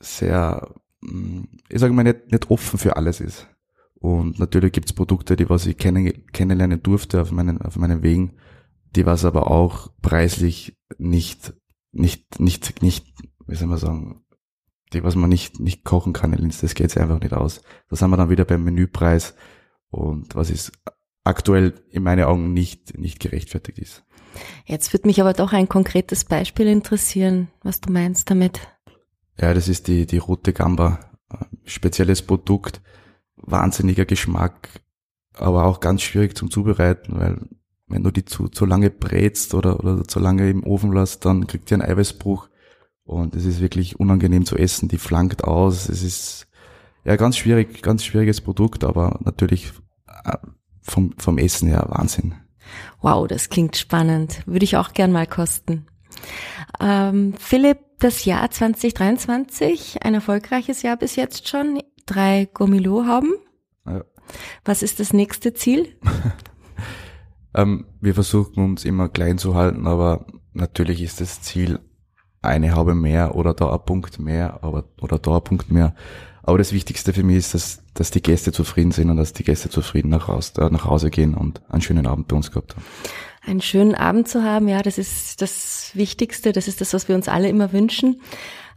sehr, 0.00 0.74
mm, 1.00 1.44
ich 1.68 1.80
sage 1.80 1.92
mal, 1.92 2.02
nicht, 2.02 2.30
nicht 2.30 2.50
offen 2.50 2.78
für 2.78 2.96
alles 2.96 3.20
ist. 3.20 3.48
Und 3.94 4.38
natürlich 4.38 4.72
gibt's 4.72 4.92
Produkte, 4.92 5.36
die 5.36 5.48
was 5.50 5.66
ich 5.66 5.76
kennen, 5.76 6.26
kennenlernen 6.32 6.82
durfte 6.82 7.20
auf 7.20 7.32
meinen, 7.32 7.60
auf 7.60 7.76
meinen 7.76 8.02
Wegen, 8.02 8.36
die 8.94 9.06
was 9.06 9.24
aber 9.24 9.50
auch 9.50 9.90
preislich 10.02 10.76
nicht, 10.98 11.54
nicht, 11.92 12.38
nicht, 12.40 12.82
nicht, 12.82 13.06
wie 13.46 13.56
soll 13.56 13.68
man 13.68 13.78
sagen, 13.78 14.24
die 14.92 15.04
was 15.04 15.14
man 15.14 15.28
nicht, 15.28 15.60
nicht 15.60 15.84
kochen 15.84 16.12
kann 16.12 16.32
in 16.32 16.40
Linz, 16.40 16.60
das 16.60 16.74
geht 16.74 16.96
einfach 16.96 17.20
nicht 17.20 17.32
aus. 17.32 17.62
Da 17.88 17.96
sind 17.96 18.10
wir 18.10 18.16
dann 18.16 18.30
wieder 18.30 18.44
beim 18.44 18.64
Menüpreis 18.64 19.34
und 19.90 20.34
was 20.34 20.50
ist 20.50 20.72
aktuell 21.24 21.74
in 21.90 22.02
meinen 22.02 22.24
Augen 22.24 22.52
nicht, 22.52 22.98
nicht 22.98 23.20
gerechtfertigt 23.20 23.78
ist. 23.78 24.04
Jetzt 24.64 24.92
wird 24.92 25.06
mich 25.06 25.20
aber 25.20 25.32
doch 25.32 25.52
ein 25.52 25.68
konkretes 25.68 26.24
Beispiel 26.24 26.66
interessieren, 26.66 27.48
was 27.62 27.80
du 27.80 27.92
meinst 27.92 28.30
damit. 28.30 28.60
Ja, 29.38 29.54
das 29.54 29.68
ist 29.68 29.88
die, 29.88 30.06
die 30.06 30.18
rote 30.18 30.52
Gamba. 30.52 31.00
Spezielles 31.64 32.22
Produkt, 32.22 32.80
wahnsinniger 33.36 34.06
Geschmack, 34.06 34.80
aber 35.34 35.64
auch 35.64 35.80
ganz 35.80 36.02
schwierig 36.02 36.36
zum 36.36 36.50
Zubereiten, 36.50 37.18
weil 37.18 37.38
wenn 37.86 38.02
du 38.02 38.10
die 38.10 38.24
zu, 38.24 38.48
zu 38.48 38.64
lange 38.66 38.90
brätst 38.90 39.54
oder, 39.54 39.80
oder 39.80 40.04
zu 40.04 40.20
lange 40.20 40.48
im 40.50 40.64
Ofen 40.64 40.92
lässt, 40.92 41.24
dann 41.24 41.46
kriegt 41.46 41.70
ihr 41.70 41.76
einen 41.80 41.90
Eiweißbruch 41.90 42.48
und 43.08 43.34
es 43.34 43.46
ist 43.46 43.60
wirklich 43.60 43.98
unangenehm 43.98 44.44
zu 44.44 44.56
essen, 44.56 44.88
die 44.88 44.98
flankt 44.98 45.44
aus, 45.44 45.88
es 45.88 46.02
ist 46.02 46.46
ja 47.04 47.16
ganz 47.16 47.38
schwierig, 47.38 47.82
ganz 47.82 48.04
schwieriges 48.04 48.42
Produkt, 48.42 48.84
aber 48.84 49.18
natürlich 49.24 49.72
äh, 50.24 50.36
vom, 50.82 51.14
vom 51.16 51.38
Essen 51.38 51.68
her 51.68 51.86
Wahnsinn. 51.88 52.34
Wow, 53.00 53.26
das 53.26 53.48
klingt 53.48 53.76
spannend. 53.76 54.42
Würde 54.44 54.64
ich 54.64 54.76
auch 54.76 54.92
gern 54.92 55.10
mal 55.10 55.26
kosten. 55.26 55.86
Ähm, 56.80 57.32
Philipp, 57.38 57.78
das 57.98 58.26
Jahr 58.26 58.50
2023, 58.50 60.02
ein 60.02 60.12
erfolgreiches 60.12 60.82
Jahr 60.82 60.98
bis 60.98 61.16
jetzt 61.16 61.48
schon, 61.48 61.80
drei 62.04 62.46
Gomilo 62.52 63.06
haben. 63.06 63.32
Ja. 63.86 64.04
Was 64.66 64.82
ist 64.82 65.00
das 65.00 65.14
nächste 65.14 65.54
Ziel? 65.54 65.96
ähm, 67.54 67.86
wir 68.02 68.12
versuchen 68.12 68.62
uns 68.62 68.84
immer 68.84 69.08
klein 69.08 69.38
zu 69.38 69.54
halten, 69.54 69.86
aber 69.86 70.26
natürlich 70.52 71.00
ist 71.00 71.22
das 71.22 71.40
Ziel 71.40 71.80
eine 72.42 72.74
Haube 72.74 72.94
mehr 72.94 73.34
oder 73.34 73.54
da 73.54 73.72
ein 73.72 73.84
Punkt 73.84 74.18
mehr, 74.18 74.62
aber 74.62 74.84
oder 75.00 75.18
da 75.18 75.36
ein 75.36 75.44
Punkt 75.44 75.70
mehr. 75.70 75.94
Aber 76.42 76.56
das 76.56 76.72
Wichtigste 76.72 77.12
für 77.12 77.22
mich 77.22 77.36
ist, 77.36 77.54
dass, 77.54 77.82
dass 77.92 78.10
die 78.10 78.22
Gäste 78.22 78.52
zufrieden 78.52 78.90
sind 78.90 79.10
und 79.10 79.18
dass 79.18 79.34
die 79.34 79.44
Gäste 79.44 79.68
zufrieden 79.68 80.08
nach, 80.08 80.28
Haus, 80.28 80.50
äh, 80.56 80.70
nach 80.70 80.86
Hause 80.86 81.10
gehen 81.10 81.34
und 81.34 81.60
einen 81.68 81.82
schönen 81.82 82.06
Abend 82.06 82.28
bei 82.28 82.36
uns 82.36 82.50
gehabt 82.50 82.74
haben. 82.74 82.84
Einen 83.44 83.60
schönen 83.60 83.94
Abend 83.94 84.28
zu 84.28 84.42
haben, 84.42 84.66
ja, 84.66 84.82
das 84.82 84.96
ist 84.96 85.42
das 85.42 85.90
Wichtigste, 85.92 86.52
das 86.52 86.66
ist 86.66 86.80
das, 86.80 86.94
was 86.94 87.06
wir 87.06 87.16
uns 87.16 87.28
alle 87.28 87.48
immer 87.48 87.72
wünschen. 87.72 88.22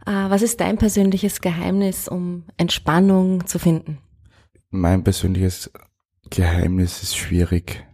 Äh, 0.04 0.10
was 0.10 0.42
ist 0.42 0.60
dein 0.60 0.76
persönliches 0.76 1.40
Geheimnis, 1.40 2.08
um 2.08 2.44
Entspannung 2.58 3.46
zu 3.46 3.58
finden? 3.58 3.98
Mein 4.70 5.02
persönliches 5.02 5.70
Geheimnis 6.28 7.02
ist 7.02 7.16
schwierig. 7.16 7.86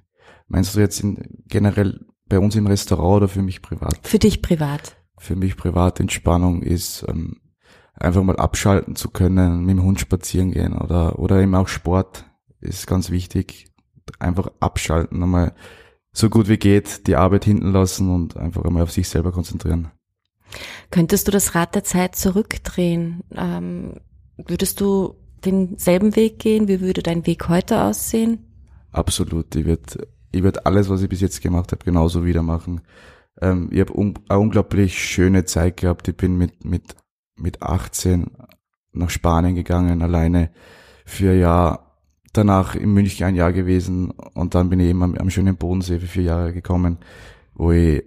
Meinst 0.48 0.74
du 0.74 0.80
jetzt 0.80 1.00
in, 1.00 1.42
generell 1.46 2.00
bei 2.28 2.38
uns 2.38 2.56
im 2.56 2.66
Restaurant 2.66 3.18
oder 3.18 3.28
für 3.28 3.42
mich 3.42 3.62
privat? 3.62 3.98
Für 4.02 4.18
dich 4.18 4.42
privat. 4.42 4.97
Für 5.20 5.36
mich 5.36 5.56
privat 5.56 6.00
Entspannung 6.00 6.62
ist 6.62 7.04
ähm, 7.08 7.40
einfach 7.94 8.22
mal 8.22 8.36
abschalten 8.36 8.96
zu 8.96 9.10
können, 9.10 9.64
mit 9.64 9.76
dem 9.76 9.84
Hund 9.84 10.00
spazieren 10.00 10.52
gehen 10.52 10.76
oder, 10.76 11.18
oder 11.18 11.40
eben 11.40 11.54
auch 11.54 11.68
Sport 11.68 12.24
ist 12.60 12.86
ganz 12.86 13.10
wichtig. 13.10 13.66
Einfach 14.18 14.50
abschalten, 14.60 15.22
einmal 15.22 15.54
so 16.12 16.30
gut 16.30 16.48
wie 16.48 16.56
geht 16.56 17.06
die 17.06 17.16
Arbeit 17.16 17.44
hinten 17.44 17.72
lassen 17.72 18.10
und 18.12 18.36
einfach 18.36 18.64
einmal 18.64 18.82
auf 18.82 18.90
sich 18.90 19.08
selber 19.08 19.32
konzentrieren. 19.32 19.90
Könntest 20.90 21.28
du 21.28 21.32
das 21.32 21.54
Rad 21.54 21.74
der 21.74 21.84
Zeit 21.84 22.16
zurückdrehen? 22.16 23.22
Ähm, 23.34 24.00
würdest 24.36 24.80
du 24.80 25.16
denselben 25.44 26.16
Weg 26.16 26.38
gehen? 26.38 26.68
Wie 26.68 26.80
würde 26.80 27.02
dein 27.02 27.26
Weg 27.26 27.48
heute 27.48 27.82
aussehen? 27.82 28.46
Absolut. 28.90 29.54
Ich 29.54 29.66
würde 29.66 30.08
ich 30.30 30.42
würd 30.42 30.66
alles, 30.66 30.88
was 30.88 31.02
ich 31.02 31.08
bis 31.08 31.20
jetzt 31.20 31.40
gemacht 31.40 31.72
habe, 31.72 31.84
genauso 31.84 32.24
wieder 32.24 32.42
machen. 32.42 32.80
Ähm, 33.40 33.68
ich 33.72 33.80
habe 33.80 33.94
un 33.96 34.14
unglaublich 34.28 34.98
schöne 34.98 35.44
Zeit 35.44 35.78
gehabt. 35.78 36.08
Ich 36.08 36.16
bin 36.16 36.36
mit, 36.36 36.64
mit 36.64 36.96
mit 37.38 37.62
18 37.62 38.30
nach 38.92 39.10
Spanien 39.10 39.54
gegangen, 39.54 40.02
alleine 40.02 40.50
für 41.04 41.32
ein 41.32 41.40
Jahr. 41.40 41.84
Danach 42.34 42.74
in 42.74 42.92
München 42.92 43.26
ein 43.26 43.36
Jahr 43.36 43.52
gewesen 43.52 44.10
und 44.10 44.54
dann 44.54 44.68
bin 44.68 44.80
ich 44.80 44.88
eben 44.88 45.02
am, 45.02 45.14
am 45.14 45.30
schönen 45.30 45.56
Bodensee 45.56 45.98
für 45.98 46.06
vier 46.06 46.24
Jahre 46.24 46.52
gekommen, 46.52 46.98
wo 47.54 47.72
ich 47.72 48.04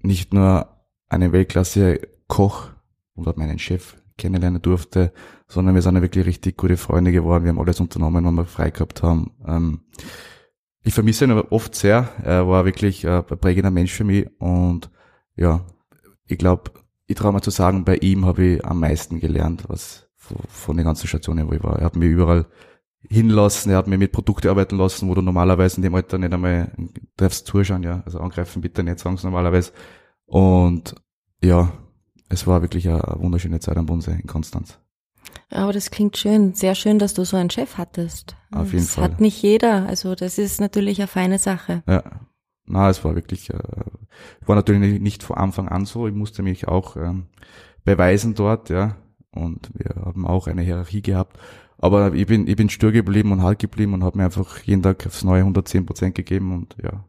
nicht 0.00 0.32
nur 0.32 0.68
einen 1.08 1.32
Weltklasse-Koch 1.32 2.70
und 3.14 3.36
meinen 3.36 3.58
Chef 3.58 3.96
kennenlernen 4.16 4.62
durfte, 4.62 5.12
sondern 5.48 5.74
wir 5.74 5.82
sind 5.82 5.96
ja 5.96 6.02
wirklich 6.02 6.24
richtig 6.24 6.56
gute 6.56 6.76
Freunde 6.76 7.10
geworden. 7.10 7.44
Wir 7.44 7.50
haben 7.50 7.58
alles 7.58 7.80
unternommen, 7.80 8.24
was 8.24 8.32
wir 8.34 8.44
frei 8.46 8.70
gehabt 8.70 9.02
haben. 9.02 9.32
Ähm, 9.44 9.80
ich 10.84 10.94
vermisse 10.94 11.24
ihn 11.24 11.30
aber 11.30 11.50
oft 11.50 11.74
sehr. 11.74 12.10
Er 12.22 12.46
war 12.46 12.64
wirklich 12.64 13.04
äh, 13.04 13.22
ein 13.28 13.38
prägender 13.38 13.70
Mensch 13.70 13.92
für 13.92 14.04
mich 14.04 14.28
und 14.38 14.90
ja, 15.34 15.66
ich 16.26 16.38
glaube, 16.38 16.70
ich 17.06 17.16
traue 17.16 17.32
mal 17.32 17.42
zu 17.42 17.50
sagen, 17.50 17.84
bei 17.84 17.96
ihm 17.96 18.24
habe 18.24 18.44
ich 18.44 18.64
am 18.64 18.80
meisten 18.80 19.18
gelernt, 19.18 19.64
was 19.68 20.08
von 20.16 20.76
den 20.76 20.86
ganzen 20.86 21.06
Stationen, 21.06 21.48
wo 21.48 21.52
ich 21.52 21.62
war. 21.62 21.78
Er 21.78 21.86
hat 21.86 21.96
mir 21.96 22.06
überall 22.06 22.46
hinlassen, 23.10 23.70
er 23.70 23.78
hat 23.78 23.86
mir 23.86 23.98
mit 23.98 24.12
Produkte 24.12 24.48
arbeiten 24.48 24.76
lassen, 24.76 25.08
wo 25.08 25.14
du 25.14 25.22
normalerweise 25.22 25.76
in 25.76 25.82
dem 25.82 25.94
Alter 25.94 26.18
nicht 26.18 26.32
einmal 26.32 26.72
darfst 27.16 27.46
zuschauen, 27.46 27.82
ja, 27.82 28.02
also 28.06 28.20
angreifen 28.20 28.62
bitte 28.62 28.82
nicht, 28.82 28.98
sagen 28.98 29.16
sie 29.16 29.26
normalerweise. 29.26 29.72
Und 30.26 30.94
ja, 31.42 31.72
es 32.28 32.46
war 32.46 32.62
wirklich 32.62 32.88
eine 32.88 33.02
wunderschöne 33.18 33.60
Zeit 33.60 33.76
am 33.76 33.86
Bonsai 33.86 34.12
in 34.12 34.26
Konstanz. 34.26 34.78
Aber 35.54 35.72
das 35.72 35.90
klingt 35.90 36.16
schön. 36.16 36.54
Sehr 36.54 36.74
schön, 36.74 36.98
dass 36.98 37.14
du 37.14 37.24
so 37.24 37.36
einen 37.36 37.50
Chef 37.50 37.78
hattest. 37.78 38.36
Auf 38.50 38.72
jeden 38.72 38.84
das 38.84 38.94
Fall. 38.94 39.04
hat 39.04 39.20
nicht 39.20 39.40
jeder. 39.42 39.86
Also 39.86 40.14
das 40.14 40.38
ist 40.38 40.60
natürlich 40.60 41.00
eine 41.00 41.08
feine 41.08 41.38
Sache. 41.38 41.82
Ja. 41.86 42.02
Na, 42.66 42.88
es 42.88 43.04
war 43.04 43.14
wirklich, 43.14 43.50
äh, 43.50 43.58
war 44.46 44.56
natürlich 44.56 45.00
nicht 45.00 45.22
von 45.22 45.36
Anfang 45.36 45.68
an 45.68 45.84
so. 45.84 46.08
Ich 46.08 46.14
musste 46.14 46.42
mich 46.42 46.66
auch 46.66 46.96
ähm, 46.96 47.26
beweisen 47.84 48.34
dort, 48.34 48.70
ja. 48.70 48.96
Und 49.30 49.70
wir 49.74 50.02
haben 50.02 50.26
auch 50.26 50.46
eine 50.46 50.62
Hierarchie 50.62 51.02
gehabt. 51.02 51.38
Aber 51.78 52.14
ich 52.14 52.26
bin, 52.26 52.46
ich 52.46 52.56
bin 52.56 52.70
stur 52.70 52.92
geblieben 52.92 53.32
und 53.32 53.42
halt 53.42 53.58
geblieben 53.58 53.92
und 53.94 54.04
habe 54.04 54.16
mir 54.16 54.24
einfach 54.24 54.60
jeden 54.60 54.82
Tag 54.82 55.06
aufs 55.06 55.24
neue 55.24 55.40
110 55.40 55.84
Prozent 55.84 56.14
gegeben 56.14 56.52
und 56.52 56.76
ja. 56.82 57.04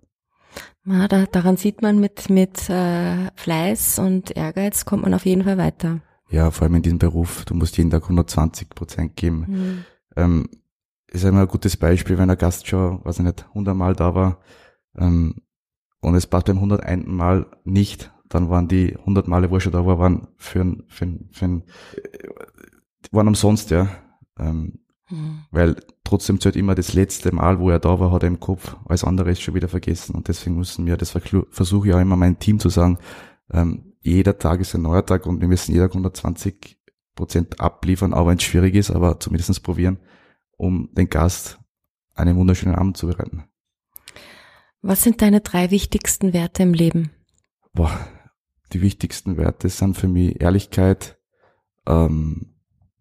Na, 0.84 1.08
da, 1.08 1.26
daran 1.26 1.58
sieht 1.58 1.82
man 1.82 2.00
mit, 2.00 2.30
mit 2.30 2.70
äh, 2.70 3.32
Fleiß 3.36 4.00
und 4.00 4.36
Ehrgeiz 4.36 4.86
kommt 4.86 5.04
man 5.04 5.14
auf 5.14 5.26
jeden 5.26 5.44
Fall 5.44 5.58
weiter. 5.58 6.02
Ja, 6.30 6.52
vor 6.52 6.66
allem 6.66 6.76
in 6.76 6.82
diesem 6.82 7.00
Beruf, 7.00 7.46
du 7.46 7.54
musst 7.54 7.78
jeden 7.78 7.90
Tag 7.92 8.04
120 8.04 8.70
Prozent 8.70 9.16
geben. 9.16 9.46
Mhm. 9.48 9.86
Ähm, 10.16 10.50
ist 11.08 11.24
immer 11.24 11.42
ein 11.42 11.48
gutes 11.48 11.78
Beispiel, 11.78 12.18
wenn 12.18 12.30
ein 12.30 12.38
Gast 12.38 12.68
schon, 12.68 13.04
weiß 13.06 13.20
ich 13.20 13.26
nicht, 13.26 13.46
100 13.50 13.76
Mal 13.76 13.96
da 13.96 14.16
war 14.16 14.40
ähm, 14.98 15.36
und 16.02 16.16
es 16.16 16.28
passt 16.28 16.48
beim 16.48 16.58
101. 16.58 17.06
Mal 17.08 17.46
nicht, 17.64 18.12
dann 18.28 18.50
waren 18.50 18.68
die 18.68 18.98
100 18.98 19.28
Male, 19.28 19.50
wo 19.50 19.56
er 19.56 19.62
schon 19.62 19.72
da 19.72 19.86
war, 19.86 20.00
waren 20.00 20.28
für 20.38 20.62
ein, 20.62 20.84
für 20.88 21.06
ein, 21.06 21.30
für 21.32 21.46
ein 21.46 21.64
äh, 21.96 22.28
waren 23.12 23.28
umsonst, 23.28 23.70
ja. 23.70 23.88
Ähm, 24.38 24.80
Mhm. 25.10 25.44
weil 25.52 25.76
trotzdem 26.04 26.40
zählt 26.40 26.56
immer 26.56 26.74
das 26.74 26.94
letzte 26.94 27.34
Mal, 27.34 27.60
wo 27.60 27.70
er 27.70 27.80
da 27.80 28.00
war, 28.00 28.12
hat 28.12 28.24
er 28.24 28.28
im 28.28 28.40
Kopf, 28.40 28.76
alles 28.86 29.04
andere 29.04 29.32
ist 29.32 29.42
schon 29.42 29.54
wieder 29.54 29.68
vergessen 29.68 30.16
und 30.16 30.28
deswegen 30.28 30.58
müssen 30.58 30.86
wir, 30.88 30.98
das 30.98 31.12
versuche 31.12 31.88
ich 31.88 31.94
auch 31.94 32.00
immer 32.00 32.16
mein 32.16 32.40
Team 32.40 32.60
zu 32.60 32.70
sagen, 32.70 32.98
ähm, 33.52 33.85
jeder 34.06 34.38
Tag 34.38 34.62
ist 34.62 34.76
ein 34.76 34.84
neuer 34.84 35.06
Tag 35.06 35.26
und 35.26 35.42
wir 35.42 35.48
müssen 35.48 35.74
jeder 35.74 35.86
120 35.86 36.78
Prozent 37.16 37.60
abliefern, 37.60 38.14
auch 38.14 38.28
wenn 38.28 38.38
es 38.38 38.44
schwierig 38.44 38.76
ist, 38.76 38.92
aber 38.92 39.20
zumindest 39.20 39.64
probieren, 39.64 40.00
um 40.58 40.90
den 40.94 41.10
Gast 41.10 41.60
einen 42.14 42.36
wunderschönen 42.36 42.76
Abend 42.76 42.98
zu 42.98 43.08
bereiten. 43.08 43.46
Was 44.82 45.02
sind 45.02 45.22
deine 45.22 45.42
drei 45.42 45.72
wichtigsten 45.72 46.34
Werte 46.34 46.64
im 46.64 46.74
Leben? 46.74 47.12
Boah, 47.74 48.08
die 48.74 48.82
wichtigsten 48.82 49.38
Werte 49.38 49.70
sind 49.70 49.98
für 49.98 50.08
mich 50.08 50.40
Ehrlichkeit, 50.40 51.18
ähm, 51.88 52.56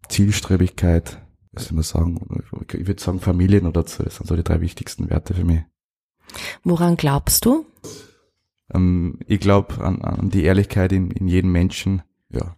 Zielstrebigkeit, 0.09 1.21
was 1.51 1.65
soll 1.65 1.75
man 1.75 1.83
sagen, 1.83 2.43
ich 2.73 2.87
würde 2.87 3.01
sagen 3.01 3.19
Familien 3.19 3.67
oder 3.67 3.85
so, 3.87 4.03
das 4.03 4.15
sind 4.15 4.27
so 4.27 4.35
die 4.35 4.43
drei 4.43 4.61
wichtigsten 4.61 5.09
Werte 5.09 5.33
für 5.33 5.43
mich. 5.43 5.61
Woran 6.63 6.97
glaubst 6.97 7.45
du? 7.45 7.65
Ähm, 8.73 9.19
ich 9.27 9.39
glaube 9.39 9.83
an, 9.83 10.01
an 10.01 10.29
die 10.29 10.43
Ehrlichkeit 10.43 10.91
in, 10.91 11.11
in 11.11 11.27
jedem 11.27 11.51
Menschen. 11.51 12.01
Ja, 12.29 12.55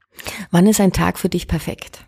Wann 0.52 0.68
ist 0.68 0.82
ein 0.82 0.94
Tag 0.94 1.20
für 1.20 1.30
dich 1.30 1.48
perfekt? 1.48 2.08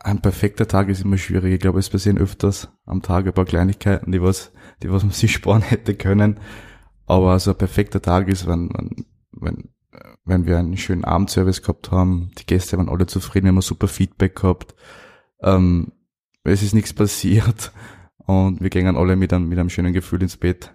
ein 0.00 0.20
perfekter 0.20 0.68
Tag 0.68 0.88
ist 0.88 1.02
immer 1.02 1.16
schwierig. 1.18 1.54
Ich 1.54 1.60
glaube, 1.60 1.78
es 1.78 1.88
passieren 1.88 2.18
öfters 2.18 2.68
am 2.84 3.02
Tag 3.02 3.26
ein 3.26 3.32
paar 3.32 3.44
Kleinigkeiten, 3.44 4.12
die 4.12 4.22
was, 4.22 4.52
die 4.82 4.90
was 4.90 5.02
man 5.02 5.12
sich 5.12 5.32
sparen 5.32 5.62
hätte 5.62 5.94
können. 5.94 6.40
Aber 7.06 7.38
so 7.38 7.52
ein 7.52 7.58
perfekter 7.58 8.00
Tag 8.00 8.28
ist, 8.28 8.46
wenn, 8.46 8.70
wenn, 8.70 9.06
wenn, 9.32 9.68
wenn 10.24 10.46
wir 10.46 10.58
einen 10.58 10.76
schönen 10.76 11.04
Abendservice 11.04 11.62
gehabt 11.62 11.90
haben, 11.90 12.30
die 12.38 12.46
Gäste 12.46 12.78
waren 12.78 12.88
alle 12.88 13.06
zufrieden, 13.06 13.46
wir 13.46 13.52
haben 13.52 13.60
super 13.60 13.88
Feedback 13.88 14.36
gehabt, 14.36 14.74
ähm, 15.42 15.92
es 16.44 16.62
ist 16.62 16.74
nichts 16.74 16.92
passiert 16.92 17.72
und 18.18 18.60
wir 18.60 18.70
gehen 18.70 18.96
alle 18.96 19.16
mit 19.16 19.32
einem, 19.32 19.48
mit 19.48 19.58
einem 19.58 19.70
schönen 19.70 19.92
Gefühl 19.92 20.22
ins 20.22 20.36
Bett 20.36 20.74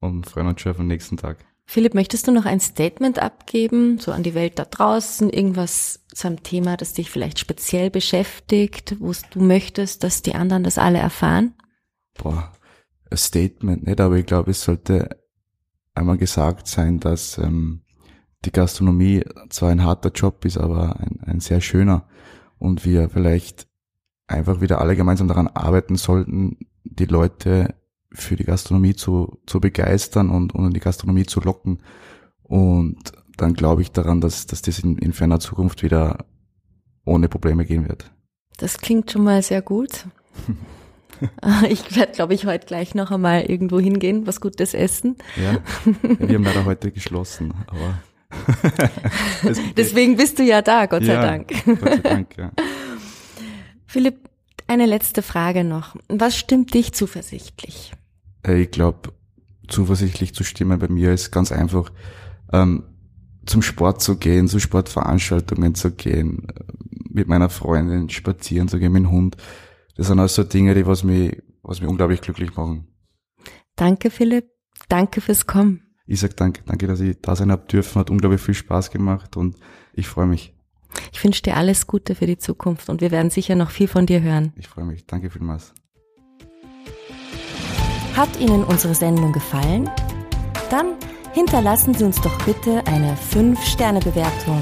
und 0.00 0.26
freuen 0.26 0.46
uns 0.46 0.60
schon 0.60 0.70
auf 0.70 0.78
den 0.78 0.86
nächsten 0.86 1.16
Tag. 1.16 1.38
Philipp, 1.70 1.94
möchtest 1.94 2.26
du 2.26 2.32
noch 2.32 2.46
ein 2.46 2.58
Statement 2.58 3.20
abgeben, 3.20 4.00
so 4.00 4.10
an 4.10 4.24
die 4.24 4.34
Welt 4.34 4.58
da 4.58 4.64
draußen, 4.64 5.30
irgendwas 5.30 6.04
zu 6.12 6.26
einem 6.26 6.42
Thema, 6.42 6.76
das 6.76 6.94
dich 6.94 7.10
vielleicht 7.10 7.38
speziell 7.38 7.90
beschäftigt, 7.90 8.96
wo 8.98 9.12
du 9.30 9.40
möchtest, 9.40 10.02
dass 10.02 10.20
die 10.20 10.34
anderen 10.34 10.64
das 10.64 10.78
alle 10.78 10.98
erfahren? 10.98 11.54
boah, 12.18 12.52
ein 13.08 13.16
Statement 13.16 13.86
nicht, 13.86 14.00
aber 14.00 14.16
ich 14.16 14.26
glaube, 14.26 14.50
es 14.50 14.62
sollte 14.62 15.10
einmal 15.94 16.18
gesagt 16.18 16.66
sein, 16.66 16.98
dass 16.98 17.38
ähm, 17.38 17.82
die 18.44 18.50
Gastronomie 18.50 19.22
zwar 19.48 19.70
ein 19.70 19.84
harter 19.84 20.10
Job 20.10 20.44
ist, 20.44 20.58
aber 20.58 20.98
ein, 20.98 21.20
ein 21.24 21.38
sehr 21.38 21.60
schöner 21.60 22.08
und 22.58 22.84
wir 22.84 23.08
vielleicht 23.10 23.68
einfach 24.26 24.60
wieder 24.60 24.80
alle 24.80 24.96
gemeinsam 24.96 25.28
daran 25.28 25.46
arbeiten 25.46 25.94
sollten, 25.94 26.58
die 26.82 27.06
Leute 27.06 27.76
für 28.12 28.36
die 28.36 28.44
Gastronomie 28.44 28.94
zu, 28.94 29.38
zu 29.46 29.60
begeistern 29.60 30.30
und, 30.30 30.54
und 30.54 30.66
in 30.66 30.72
die 30.72 30.80
Gastronomie 30.80 31.26
zu 31.26 31.40
locken. 31.40 31.82
Und 32.42 33.12
dann 33.36 33.54
glaube 33.54 33.82
ich 33.82 33.92
daran, 33.92 34.20
dass, 34.20 34.46
dass 34.46 34.62
das 34.62 34.78
in, 34.80 34.98
in 34.98 35.12
ferner 35.12 35.40
Zukunft 35.40 35.82
wieder 35.82 36.24
ohne 37.04 37.28
Probleme 37.28 37.64
gehen 37.64 37.88
wird. 37.88 38.10
Das 38.58 38.78
klingt 38.78 39.10
schon 39.10 39.24
mal 39.24 39.42
sehr 39.42 39.62
gut. 39.62 40.06
ich 41.68 41.96
werde, 41.96 42.12
glaube 42.12 42.34
ich, 42.34 42.46
heute 42.46 42.66
gleich 42.66 42.94
noch 42.94 43.10
einmal 43.10 43.42
irgendwo 43.42 43.78
hingehen, 43.80 44.26
was 44.26 44.40
Gutes 44.40 44.74
essen. 44.74 45.16
Ja, 45.36 45.58
wir 46.18 46.34
haben 46.36 46.44
leider 46.44 46.64
heute 46.64 46.90
geschlossen, 46.90 47.54
aber 47.66 48.00
es- 49.48 49.58
Deswegen 49.76 50.16
bist 50.16 50.38
du 50.38 50.42
ja 50.42 50.62
da, 50.62 50.86
Gott 50.86 51.04
sei 51.04 51.12
Ja, 51.14 51.22
Dank. 51.22 51.52
Gott 51.64 51.80
sei 51.80 51.96
Dank, 51.98 52.36
ja. 52.36 52.50
Philipp, 53.86 54.28
eine 54.66 54.86
letzte 54.86 55.22
Frage 55.22 55.64
noch. 55.64 55.96
Was 56.08 56.36
stimmt 56.36 56.74
dich 56.74 56.92
zuversichtlich? 56.92 57.92
Äh, 58.46 58.62
Ich 58.62 58.70
glaube, 58.70 59.12
zuversichtlich 59.68 60.34
zu 60.34 60.44
stimmen 60.44 60.78
bei 60.78 60.88
mir 60.88 61.12
ist 61.12 61.30
ganz 61.30 61.52
einfach, 61.52 61.90
ähm, 62.52 62.84
zum 63.46 63.62
Sport 63.62 64.02
zu 64.02 64.16
gehen, 64.16 64.48
zu 64.48 64.58
Sportveranstaltungen 64.58 65.74
zu 65.74 65.92
gehen, 65.92 66.48
äh, 66.48 66.64
mit 67.08 67.28
meiner 67.28 67.48
Freundin 67.48 68.10
spazieren 68.10 68.68
zu 68.68 68.78
gehen, 68.78 68.92
mit 68.92 69.02
dem 69.02 69.10
Hund. 69.10 69.36
Das 69.96 70.08
sind 70.08 70.18
alles 70.18 70.34
so 70.34 70.44
Dinge, 70.44 70.74
die 70.74 70.86
was 70.86 71.04
mich, 71.04 71.42
was 71.62 71.80
mich 71.80 71.88
unglaublich 71.88 72.20
glücklich 72.20 72.54
machen. 72.56 72.86
Danke, 73.76 74.10
Philipp. 74.10 74.46
Danke 74.88 75.20
fürs 75.20 75.46
Kommen. 75.46 75.82
Ich 76.06 76.20
sag 76.20 76.36
danke, 76.36 76.62
danke, 76.66 76.86
dass 76.86 77.00
ich 77.00 77.20
da 77.22 77.36
sein 77.36 77.52
hab 77.52 77.68
dürfen, 77.68 78.00
hat 78.00 78.10
unglaublich 78.10 78.40
viel 78.40 78.54
Spaß 78.54 78.90
gemacht 78.90 79.36
und 79.36 79.56
ich 79.92 80.08
freue 80.08 80.26
mich. 80.26 80.54
Ich 81.12 81.22
wünsche 81.22 81.42
dir 81.42 81.56
alles 81.56 81.86
Gute 81.86 82.16
für 82.16 82.26
die 82.26 82.38
Zukunft 82.38 82.88
und 82.88 83.00
wir 83.00 83.12
werden 83.12 83.30
sicher 83.30 83.54
noch 83.54 83.70
viel 83.70 83.86
von 83.86 84.06
dir 84.06 84.20
hören. 84.20 84.52
Ich 84.56 84.66
freue 84.66 84.84
mich. 84.84 85.06
Danke 85.06 85.30
vielmals. 85.30 85.72
Hat 88.20 88.38
Ihnen 88.38 88.64
unsere 88.64 88.94
Sendung 88.94 89.32
gefallen? 89.32 89.88
Dann 90.68 90.96
hinterlassen 91.32 91.94
Sie 91.94 92.04
uns 92.04 92.20
doch 92.20 92.36
bitte 92.44 92.82
eine 92.86 93.16
5-Sterne-Bewertung. 93.16 94.60